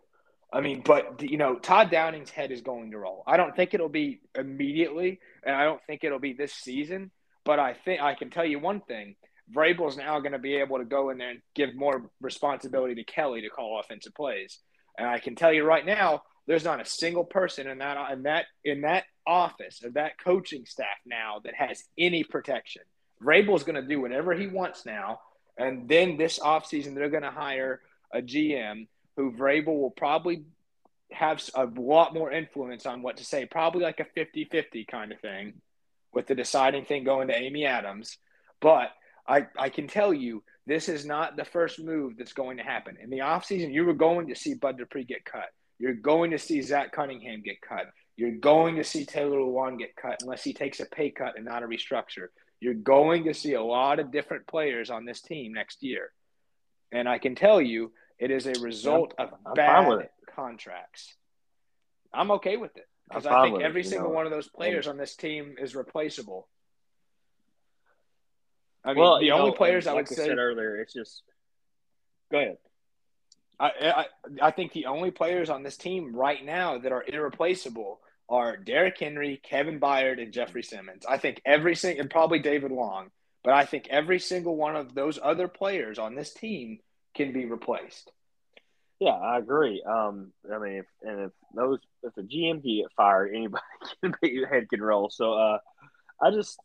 I 0.52 0.62
mean, 0.62 0.82
but 0.84 1.22
you 1.22 1.38
know, 1.38 1.56
Todd 1.56 1.92
Downing's 1.92 2.32
head 2.32 2.52
is 2.52 2.62
going 2.62 2.92
to 2.92 2.98
roll. 2.98 3.24
I 3.28 3.38
don't 3.38 3.56
think 3.56 3.74
it'll 3.74 3.88
be 3.88 4.22
immediately, 4.38 5.20
and 5.44 5.56
I 5.56 5.64
don't 5.64 5.82
think 5.86 6.04
it'll 6.04 6.20
be 6.20 6.34
this 6.34 6.54
season. 6.54 7.12
But 7.46 7.60
I 7.60 7.74
think 7.74 8.02
I 8.02 8.16
can 8.16 8.32
tell 8.32 8.46
you 8.46 8.60
one 8.60 8.82
thing: 8.82 9.16
Vrabel's 9.54 9.98
now 9.98 10.20
going 10.20 10.34
to 10.34 10.40
be 10.40 10.56
able 10.58 10.78
to 10.78 10.86
go 10.86 11.10
in 11.10 11.18
there 11.18 11.32
and 11.32 11.42
give 11.56 11.76
more 11.76 12.10
responsibility 12.22 12.96
to 12.96 13.04
Kelly 13.04 13.42
to 13.42 13.50
call 13.50 13.80
offensive 13.80 14.14
plays. 14.14 14.60
And 14.98 15.08
I 15.08 15.20
can 15.20 15.36
tell 15.36 15.54
you 15.54 15.64
right 15.64 15.86
now, 15.86 16.24
there's 16.46 16.64
not 16.64 16.82
a 16.82 16.86
single 16.86 17.24
person 17.24 17.68
in 17.68 17.78
that 17.78 18.12
in 18.12 18.24
that 18.24 18.46
in 18.64 18.82
that 18.82 19.06
office 19.26 19.82
or 19.84 19.92
that 19.92 20.20
coaching 20.20 20.66
staff 20.66 20.88
now 21.06 21.40
that 21.44 21.54
has 21.54 21.84
any 21.98 22.24
protection. 22.24 22.82
Vrabel's 23.24 23.64
going 23.64 23.82
to 23.82 23.88
do 23.88 24.02
whatever 24.02 24.34
he 24.34 24.48
wants 24.48 24.86
now, 24.86 25.20
and 25.58 25.88
then 25.88 26.18
this 26.18 26.40
offseason 26.40 26.96
they're 26.96 27.10
going 27.10 27.24
to 27.24 27.32
hire 27.32 27.82
a 28.14 28.22
GM 28.22 28.88
who 29.16 29.32
Vrabel 29.32 29.80
will 29.80 29.92
probably 29.92 30.46
have 31.12 31.42
a 31.56 31.66
lot 31.66 32.14
more 32.14 32.32
influence 32.32 32.86
on 32.86 33.02
what 33.02 33.18
to 33.18 33.26
say, 33.26 33.46
probably 33.46 33.84
like 33.84 34.00
a 34.00 34.20
50-50 34.20 34.88
kind 34.88 35.12
of 35.12 35.20
thing, 35.20 35.54
with 36.14 36.28
the 36.28 36.36
deciding 36.36 36.86
thing 36.86 37.04
going 37.04 37.28
to 37.28 37.36
Amy 37.36 37.66
Adams. 37.66 38.18
But 38.62 38.92
I, 39.30 39.48
I 39.58 39.70
can 39.70 39.88
tell 39.88 40.14
you 40.14 40.44
this 40.66 40.90
is 40.90 41.06
not 41.06 41.38
the 41.38 41.46
first 41.46 41.80
move 41.80 42.18
that's 42.18 42.34
going 42.34 42.58
to 42.58 42.64
happen. 42.64 42.98
In 43.02 43.10
the 43.10 43.20
offseason, 43.20 43.72
you 43.72 43.86
were 43.86 43.94
going 43.94 44.28
to 44.28 44.36
see 44.36 44.56
Bud 44.56 44.78
Dupree 44.78 45.04
get 45.04 45.24
cut. 45.24 45.50
You're 45.78 45.94
going 45.94 46.32
to 46.32 46.40
see 46.40 46.62
Zach 46.62 46.92
Cunningham 46.92 47.42
get 47.44 47.62
cut. 47.62 47.86
You're 48.18 48.38
going 48.38 48.76
to 48.76 48.84
see 48.84 49.06
Taylor 49.06 49.38
Lewan 49.38 49.78
get 49.78 49.96
cut 49.96 50.18
unless 50.22 50.44
he 50.44 50.54
takes 50.54 50.80
a 50.80 50.86
pay 50.86 51.12
cut 51.12 51.38
and 51.38 51.46
not 51.46 51.64
a 51.64 51.68
restructure. 51.68 52.28
You're 52.60 52.74
going 52.74 53.26
to 53.26 53.34
see 53.34 53.54
a 53.54 53.64
lot 53.64 54.00
of 54.00 54.12
different 54.12 54.48
players 54.48 54.90
on 54.90 55.06
this 55.06 55.22
team 55.22 55.54
next 55.54 55.82
year. 55.84 56.12
And 56.92 57.08
I 57.08 57.20
can 57.20 57.36
tell 57.36 57.62
you, 57.62 57.94
it 58.18 58.32
is 58.32 58.48
a 58.48 58.60
result 58.60 59.14
I'm, 59.18 59.28
of 59.28 59.34
I'm 59.46 59.54
bad 59.54 60.10
contracts. 60.36 61.16
I'm 62.14 62.32
okay 62.32 62.58
with 62.58 62.76
it 62.76 62.88
because 63.08 63.26
I 63.26 63.44
think 63.44 63.62
every 63.62 63.84
single 63.84 64.10
know. 64.10 64.16
one 64.16 64.26
of 64.26 64.32
those 64.32 64.50
players 64.50 64.88
on 64.88 64.98
this 64.98 65.16
team 65.16 65.56
is 65.60 65.76
replaceable. 65.76 66.48
I 68.90 68.94
mean, 68.94 69.04
well, 69.04 69.20
the 69.20 69.32
only 69.32 69.52
know, 69.52 69.56
players 69.56 69.86
I 69.86 69.94
would 69.94 70.08
say 70.08 70.16
said 70.16 70.40
earlier, 70.40 70.78
it's 70.78 70.94
just 70.94 71.22
go 72.32 72.40
ahead. 72.40 72.58
I, 73.60 73.70
I 73.84 74.06
I 74.48 74.52
think 74.52 74.74
the 74.74 74.88
only 74.88 75.12
players 75.12 75.52
on 75.52 75.62
this 75.62 75.78
team 75.78 76.16
right 76.16 76.44
now 76.44 76.80
that 76.80 76.92
are 76.92 77.06
irreplaceable 77.08 78.00
are 78.28 78.58
Derrick 78.58 78.98
Henry, 78.98 79.40
Kevin 79.44 79.80
Byard, 79.80 80.20
and 80.20 80.34
Jeffrey 80.34 80.64
Simmons. 80.64 81.06
I 81.08 81.18
think 81.20 81.40
every 81.46 81.76
single 81.76 82.02
and 82.02 82.10
probably 82.10 82.40
David 82.40 82.72
Long, 82.72 83.12
but 83.44 83.54
I 83.54 83.66
think 83.66 83.88
every 83.90 84.20
single 84.20 84.56
one 84.56 84.76
of 84.76 84.96
those 84.96 85.20
other 85.22 85.48
players 85.48 86.00
on 86.00 86.16
this 86.16 86.34
team 86.34 86.80
can 87.14 87.32
be 87.32 87.46
replaced. 87.46 88.12
Yeah, 89.00 89.12
I 89.12 89.38
agree. 89.38 89.84
Um, 89.88 90.34
I 90.52 90.58
mean, 90.58 90.74
if, 90.80 90.86
and 91.04 91.22
if 91.26 91.32
those 91.54 91.80
if 92.02 92.16
the 92.16 92.24
GM 92.24 92.64
can 92.64 92.78
get 92.78 92.92
fired, 92.98 93.36
anybody 93.36 93.64
can 94.02 94.16
be 94.20 94.44
head 94.50 94.68
can 94.68 94.82
roll. 94.82 95.12
So, 95.12 95.34
uh, 95.34 95.60
I 96.20 96.32
just 96.32 96.60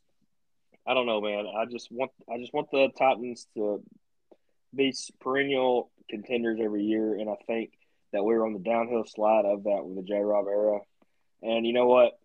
I 0.86 0.94
don't 0.94 1.06
know, 1.06 1.20
man. 1.20 1.46
I 1.46 1.64
just 1.64 1.90
want 1.90 2.10
I 2.32 2.38
just 2.38 2.52
want 2.52 2.70
the 2.70 2.88
Titans 2.98 3.46
to 3.54 3.82
be 4.74 4.94
perennial 5.20 5.90
contenders 6.10 6.60
every 6.62 6.84
year, 6.84 7.14
and 7.14 7.30
I 7.30 7.36
think 7.46 7.70
that 8.12 8.24
we're 8.24 8.44
on 8.44 8.52
the 8.52 8.58
downhill 8.58 9.04
slide 9.06 9.44
of 9.44 9.64
that 9.64 9.84
with 9.84 9.96
the 9.96 10.02
J. 10.02 10.20
Rob 10.20 10.46
era. 10.46 10.80
And 11.42 11.66
you 11.66 11.72
know 11.72 11.86
what? 11.86 12.18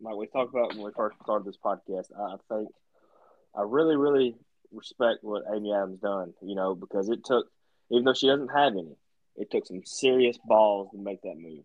Like 0.00 0.16
we 0.16 0.26
talked 0.26 0.50
about 0.50 0.74
when 0.74 0.84
we 0.84 0.90
first 0.94 1.16
started 1.22 1.46
this 1.46 1.58
podcast, 1.62 2.06
I 2.18 2.36
think 2.48 2.68
I 3.54 3.62
really, 3.62 3.96
really 3.96 4.34
respect 4.72 5.22
what 5.22 5.44
Amy 5.54 5.72
Adams 5.72 6.00
done. 6.00 6.34
You 6.42 6.54
know, 6.54 6.74
because 6.74 7.08
it 7.08 7.24
took, 7.24 7.46
even 7.90 8.04
though 8.04 8.14
she 8.14 8.26
doesn't 8.26 8.48
have 8.48 8.72
any, 8.72 8.96
it 9.36 9.50
took 9.50 9.66
some 9.66 9.82
serious 9.84 10.38
balls 10.44 10.90
to 10.92 10.98
make 10.98 11.22
that 11.22 11.36
move. 11.36 11.64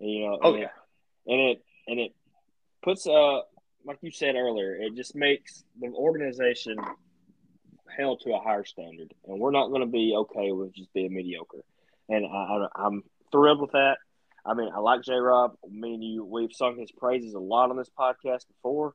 And, 0.00 0.10
you 0.10 0.26
know, 0.26 0.38
oh 0.42 0.52
and 0.52 0.62
yeah, 0.62 0.68
it, 1.26 1.32
and 1.32 1.40
it 1.40 1.62
and 1.88 2.00
it 2.00 2.14
puts 2.82 3.06
uh 3.06 3.40
like 3.86 3.98
you 4.02 4.10
said 4.10 4.34
earlier, 4.34 4.74
it 4.74 4.94
just 4.94 5.14
makes 5.14 5.64
the 5.80 5.88
organization 5.88 6.76
held 7.96 8.20
to 8.20 8.34
a 8.34 8.40
higher 8.40 8.64
standard, 8.64 9.14
and 9.26 9.38
we're 9.38 9.52
not 9.52 9.68
going 9.68 9.80
to 9.80 9.86
be 9.86 10.14
okay 10.16 10.52
with 10.52 10.74
just 10.74 10.92
being 10.92 11.14
mediocre. 11.14 11.64
And 12.08 12.26
I, 12.26 12.66
am 12.78 13.02
thrilled 13.32 13.60
with 13.60 13.72
that. 13.72 13.98
I 14.44 14.54
mean, 14.54 14.70
I 14.74 14.78
like 14.78 15.02
J. 15.02 15.14
Rob. 15.14 15.56
Me 15.68 15.94
and 15.94 16.04
you, 16.04 16.24
we've 16.24 16.52
sung 16.52 16.78
his 16.78 16.92
praises 16.92 17.34
a 17.34 17.38
lot 17.38 17.70
on 17.70 17.76
this 17.76 17.90
podcast 17.98 18.46
before, 18.48 18.94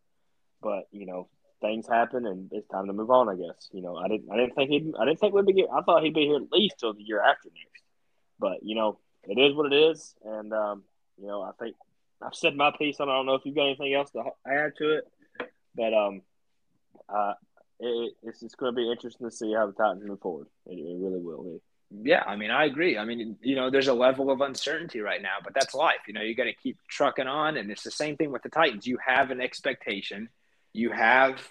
but 0.61 0.83
you 0.91 1.05
know, 1.05 1.29
things 1.61 1.87
happen, 1.87 2.25
and 2.25 2.51
it's 2.53 2.67
time 2.67 2.87
to 2.87 2.93
move 2.93 3.11
on. 3.11 3.29
I 3.29 3.35
guess. 3.35 3.69
You 3.71 3.81
know, 3.81 3.95
I 3.95 4.07
didn't, 4.07 4.31
I 4.31 4.37
didn't 4.37 4.55
think 4.55 4.69
he'd, 4.69 4.93
I 4.99 5.05
didn't 5.05 5.19
think 5.19 5.33
we'd 5.33 5.45
be 5.45 5.53
here. 5.53 5.67
I 5.73 5.81
thought 5.81 6.03
he'd 6.03 6.13
be 6.13 6.25
here 6.25 6.37
at 6.37 6.51
least 6.51 6.79
till 6.79 6.93
the 6.93 7.03
year 7.03 7.21
after 7.21 7.49
next. 7.49 7.83
But 8.39 8.63
you 8.63 8.75
know, 8.75 8.99
it 9.23 9.39
is 9.39 9.55
what 9.55 9.71
it 9.71 9.75
is, 9.75 10.15
and 10.23 10.53
um, 10.53 10.83
you 11.19 11.27
know, 11.27 11.41
I 11.41 11.51
think 11.59 11.75
I've 12.23 12.35
said 12.35 12.55
my 12.55 12.71
piece 12.77 12.99
on. 12.99 13.09
I 13.09 13.13
don't 13.13 13.25
know 13.25 13.35
if 13.35 13.45
you've 13.45 13.55
got 13.55 13.65
anything 13.65 13.93
else 13.93 14.11
to 14.11 14.23
add 14.47 14.73
to 14.77 14.97
it, 14.97 15.07
but 15.75 15.93
um, 15.93 16.21
uh, 17.09 17.33
it, 17.79 18.13
it's 18.23 18.39
just 18.39 18.57
going 18.57 18.73
to 18.73 18.75
be 18.75 18.91
interesting 18.91 19.29
to 19.29 19.35
see 19.35 19.53
how 19.53 19.67
the 19.67 19.73
Titans 19.73 20.03
move 20.05 20.19
forward. 20.19 20.47
It, 20.67 20.73
it 20.73 20.97
really 20.99 21.19
will 21.19 21.43
be. 21.43 21.59
Yeah, 22.03 22.23
I 22.25 22.37
mean, 22.37 22.51
I 22.51 22.65
agree. 22.65 22.97
I 22.97 23.03
mean, 23.03 23.37
you 23.41 23.55
know, 23.55 23.69
there's 23.69 23.89
a 23.89 23.93
level 23.93 24.31
of 24.31 24.39
uncertainty 24.39 25.01
right 25.01 25.21
now, 25.21 25.37
but 25.43 25.53
that's 25.53 25.73
life. 25.73 25.99
You 26.07 26.13
know, 26.13 26.21
you 26.21 26.35
got 26.35 26.45
to 26.45 26.53
keep 26.53 26.77
trucking 26.87 27.27
on, 27.27 27.57
and 27.57 27.69
it's 27.69 27.83
the 27.83 27.91
same 27.91 28.15
thing 28.15 28.31
with 28.31 28.43
the 28.43 28.49
Titans. 28.49 28.87
You 28.87 28.97
have 29.05 29.29
an 29.29 29.41
expectation. 29.41 30.29
You 30.71 30.91
have, 30.91 31.41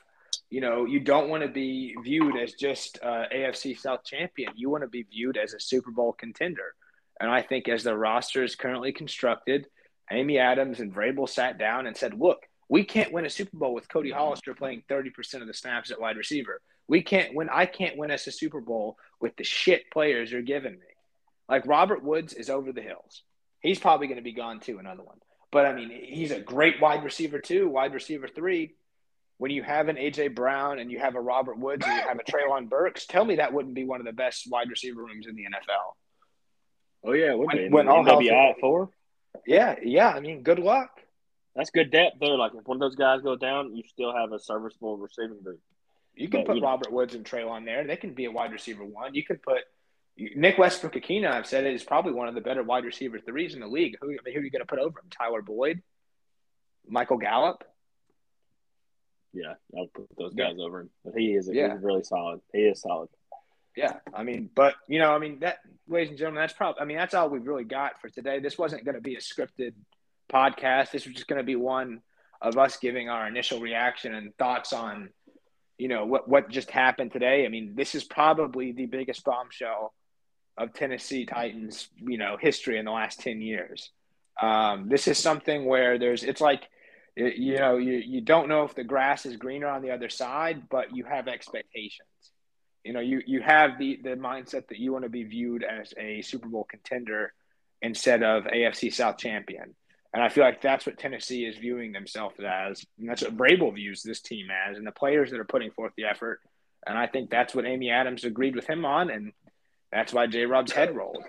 you 0.49 0.63
know, 0.63 0.87
you 0.87 1.01
don't 1.01 1.29
want 1.29 1.43
to 1.43 1.49
be 1.49 1.95
viewed 2.03 2.39
as 2.39 2.55
just 2.55 2.99
uh, 3.03 3.25
AFC 3.35 3.79
South 3.79 4.03
champion. 4.03 4.53
You 4.57 4.71
want 4.71 4.83
to 4.83 4.89
be 4.89 5.03
viewed 5.03 5.37
as 5.37 5.53
a 5.53 5.61
Super 5.61 5.91
Bowl 5.91 6.15
contender. 6.15 6.75
And 7.21 7.31
I 7.31 7.43
think 7.43 7.69
as 7.69 7.85
the 7.85 7.95
roster 7.95 8.43
is 8.43 8.55
currently 8.55 8.93
constructed, 8.93 9.67
Amy 10.11 10.39
Adams 10.39 10.81
and 10.81 10.95
Vrabel 10.95 11.29
sat 11.29 11.59
down 11.59 11.87
and 11.87 11.97
said, 11.97 12.15
"Look, 12.15 12.47
we 12.71 12.85
can't 12.85 13.13
win 13.13 13.27
a 13.27 13.31
Super 13.31 13.57
Bowl 13.57 13.75
with 13.75 13.89
Cody 13.89 14.13
Hollister 14.13 14.55
playing 14.55 14.85
30% 14.89 15.43
of 15.43 15.49
the 15.49 15.53
snaps 15.53 15.91
at 15.91 16.01
wide 16.01 16.17
receiver. 16.17 16.61
We 16.87 17.03
can't 17.03 17.35
win. 17.35 17.49
I 17.53 17.67
can't 17.67 17.99
win 17.99 18.13
us 18.13 18.29
a 18.29 18.33
Super 18.33 18.61
Bowl 18.61 18.97
with 19.21 19.37
the 19.37 19.43
shit 19.43 19.91
players 19.91 20.31
you're 20.31 20.41
giving 20.41 20.75
me. 20.75 20.87
Like 21.49 21.67
Robert 21.67 22.05
Woods 22.05 22.33
is 22.33 22.49
over 22.49 22.73
the 22.73 22.81
hills. 22.81 23.25
He's 23.61 23.81
probably 23.81 24.07
going 24.07 24.19
to 24.19 24.23
be 24.23 24.33
gone 24.33 24.61
too, 24.61 24.79
another 24.79 25.03
one. 25.03 25.19
But 25.51 25.67
I 25.67 25.75
mean, 25.75 25.91
he's 25.91 26.31
a 26.31 26.39
great 26.39 26.81
wide 26.81 27.03
receiver 27.03 27.41
too, 27.41 27.69
wide 27.69 27.93
receiver 27.93 28.29
three. 28.29 28.77
When 29.39 29.51
you 29.51 29.65
have 29.65 29.89
an 29.89 29.97
AJ 29.97 30.37
Brown 30.37 30.79
and 30.79 30.93
you 30.93 31.01
have 31.01 31.17
a 31.17 31.21
Robert 31.21 31.59
Woods 31.59 31.85
and 31.85 31.97
you 31.97 32.03
have 32.03 32.21
a 32.21 32.23
Treylon 32.23 32.69
Burks, 32.69 33.07
tell 33.07 33.25
me 33.25 33.37
that 33.37 33.53
wouldn't 33.53 33.75
be 33.75 33.85
one 33.85 33.99
of 33.99 34.07
the 34.07 34.13
best 34.13 34.49
wide 34.49 34.71
receiver 34.71 35.03
rooms 35.03 35.27
in 35.27 35.35
the 35.35 35.45
NFL. 35.45 35.95
Oh 37.03 37.13
yeah, 37.15 37.35
when, 37.35 37.57
be. 37.57 37.69
when 37.69 37.89
all 37.89 38.19
be 38.19 38.31
out 38.31 38.61
four. 38.61 38.91
Yeah, 39.47 39.77
yeah. 39.83 40.09
I 40.09 40.21
mean, 40.21 40.43
good 40.43 40.59
luck. 40.59 40.91
That's 41.57 41.71
good 41.71 41.91
depth 41.91 42.17
there. 42.21 42.37
Like 42.37 42.53
if 42.55 42.67
one 42.67 42.77
of 42.77 42.81
those 42.81 42.97
guys 42.97 43.23
go 43.23 43.37
down, 43.37 43.75
you 43.75 43.83
still 43.87 44.15
have 44.15 44.33
a 44.33 44.39
serviceable 44.39 44.97
receiving 44.97 45.43
group. 45.43 45.61
You 46.15 46.29
can 46.29 46.41
but, 46.41 46.49
put 46.49 46.57
you 46.57 46.63
Robert 46.63 46.91
know. 46.91 46.97
Woods 46.97 47.15
and 47.15 47.25
Treylon 47.25 47.65
there. 47.65 47.87
They 47.87 47.97
can 47.97 48.15
be 48.15 48.27
a 48.27 48.31
wide 48.31 48.53
receiver 48.53 48.85
one. 48.85 49.15
You 49.15 49.25
can 49.25 49.39
put 49.39 49.59
Nick 50.17 50.59
Westbrook-Ikhine. 50.59 51.31
I've 51.31 51.47
said 51.47 51.65
it 51.65 51.75
is 51.75 51.85
probably 51.85 52.13
one 52.13 52.29
of 52.29 52.35
the 52.35 52.41
better 52.41 52.63
wide 52.63 52.85
receiver 52.85 53.19
threes 53.19 53.55
in 53.55 53.61
the 53.61 53.67
league. 53.67 53.97
Who, 54.01 54.09
who 54.09 54.39
are 54.39 54.43
you 54.43 54.51
going 54.51 54.61
to 54.61 54.67
put 54.67 54.79
over 54.79 54.99
him? 54.99 55.11
Tyler 55.11 55.43
Boyd, 55.43 55.83
Michael 56.87 57.19
Gallup. 57.19 57.65
Yeah, 59.33 59.55
I'll 59.77 59.87
put 59.87 60.09
those 60.19 60.35
guys 60.35 60.55
yeah. 60.57 60.65
over 60.65 60.81
him. 60.81 60.91
But 61.05 61.15
he 61.15 61.35
is, 61.35 61.49
yeah. 61.53 61.73
he's 61.73 61.83
really 61.83 62.03
solid. 62.03 62.41
He 62.53 62.61
is 62.61 62.81
solid. 62.81 63.09
Yeah, 63.77 63.95
I 64.13 64.25
mean, 64.25 64.51
but 64.55 64.75
you 64.89 64.99
know, 64.99 65.13
I 65.13 65.19
mean 65.19 65.41
that, 65.41 65.59
ladies 65.89 66.11
and 66.11 66.19
gentlemen, 66.19 66.43
that's 66.43 66.53
probably. 66.53 66.83
I 66.83 66.85
mean, 66.85 66.97
that's 66.97 67.15
all 67.15 67.29
we've 67.29 67.47
really 67.47 67.65
got 67.65 68.01
for 68.01 68.09
today. 68.09 68.41
This 68.41 68.59
wasn't 68.59 68.85
going 68.85 68.97
to 68.97 69.01
be 69.01 69.15
a 69.15 69.21
scripted 69.21 69.75
podcast. 70.33 70.91
This 70.91 71.07
was 71.07 71.15
just 71.15 71.29
going 71.29 71.39
to 71.39 71.45
be 71.45 71.57
one 71.57 72.03
of 72.41 72.59
us 72.59 72.79
giving 72.79 73.09
our 73.09 73.29
initial 73.29 73.61
reaction 73.61 74.15
and 74.15 74.37
thoughts 74.37 74.73
on, 74.73 75.11
you 75.79 75.89
know, 75.89 76.05
what 76.05 76.29
what 76.29 76.51
just 76.51 76.71
happened 76.71 77.13
today. 77.13 77.47
I 77.47 77.49
mean, 77.49 77.75
this 77.77 77.95
is 77.95 78.05
probably 78.05 78.73
the 78.73 78.87
biggest 78.87 79.25
bombshell 79.25 79.95
of 80.59 80.75
Tennessee 80.75 81.25
Titans, 81.25 81.89
you 81.97 82.19
know, 82.19 82.37
history 82.39 82.77
in 82.79 82.85
the 82.85 82.91
last 82.91 83.21
ten 83.21 83.41
years. 83.41 83.91
Um, 84.43 84.89
this 84.89 85.07
is 85.07 85.19
something 85.19 85.65
where 85.65 85.99
there's, 85.99 86.25
it's 86.25 86.41
like, 86.41 86.69
you 87.15 87.59
know, 87.59 87.77
you, 87.77 87.95
you 87.95 88.21
don't 88.21 88.49
know 88.49 88.65
if 88.65 88.75
the 88.75 88.85
grass 88.85 89.27
is 89.27 89.37
greener 89.37 89.69
on 89.69 89.83
the 89.83 89.91
other 89.91 90.09
side, 90.09 90.69
but 90.71 90.97
you 90.97 91.05
have 91.05 91.29
expectations. 91.29 92.09
You 92.85 92.93
know, 92.93 93.01
you 93.01 93.23
you 93.27 93.43
have 93.43 93.79
the 93.79 94.01
the 94.03 94.11
mindset 94.11 94.69
that 94.69 94.79
you 94.79 94.93
want 94.93 95.05
to 95.05 95.11
be 95.11 95.25
viewed 95.25 95.65
as 95.65 95.93
a 95.99 96.23
Super 96.23 96.49
Bowl 96.49 96.65
contender 96.65 97.33
instead 97.83 98.23
of 98.23 98.45
AFC 98.45 98.93
South 98.93 99.19
champion. 99.19 99.75
And 100.13 100.23
I 100.23 100.29
feel 100.29 100.45
like 100.45 100.61
that's 100.61 100.87
what 100.87 100.99
Tennessee 100.99 101.45
is 101.45 101.57
viewing 101.57 101.93
themselves 101.93 102.35
as. 102.41 102.85
And 102.99 103.09
that's 103.09 103.23
what 103.23 103.37
Vrabel 103.37 103.75
views 103.75 104.03
this 104.03 104.21
team 104.21 104.49
as, 104.51 104.77
and 104.77 104.87
the 104.87 104.93
players 104.93 105.31
that 105.31 105.39
are 105.39 105.45
putting 105.45 105.71
forth 105.71 105.93
the 105.97 106.05
effort. 106.05 106.41
And 106.87 106.99
I 106.99 107.07
think 107.07 107.31
that's 107.31 107.55
what 107.55 107.67
Amy 107.67 107.91
Adams 107.91 108.25
agreed 108.25 108.57
with 108.57 108.69
him 108.69 108.85
on, 108.85 109.11
and 109.11 109.33
that's 109.93 110.13
why 110.13 110.27
J. 110.27 110.47
Rob's 110.47 110.73
head 110.73 110.97
rolled. 110.97 111.23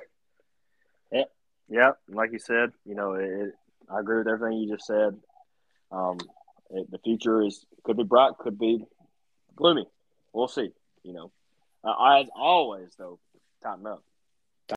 Yeah, 1.12 1.24
yeah. 1.70 1.92
Like 2.08 2.32
you 2.32 2.40
said, 2.40 2.72
you 2.86 2.96
know, 2.96 3.14
it, 3.14 3.54
I 3.90 4.00
agree 4.00 4.20
with 4.20 4.28
everything 4.28 4.60
you 4.60 4.74
just 4.74 4.88
said. 4.88 5.20
Um, 5.92 6.18
it, 6.70 6.90
the 6.90 7.00
future 7.00 7.42
is 7.42 7.66
could 7.84 7.98
be 7.98 8.04
bright, 8.04 8.38
could 8.40 8.58
be 8.58 8.86
gloomy. 9.56 9.88
We'll 10.32 10.48
see. 10.48 10.72
You 11.04 11.14
know, 11.14 11.32
uh, 11.84 12.20
as 12.22 12.28
always, 12.36 12.90
though, 12.98 13.20
tighten 13.64 13.88
up. 13.88 14.04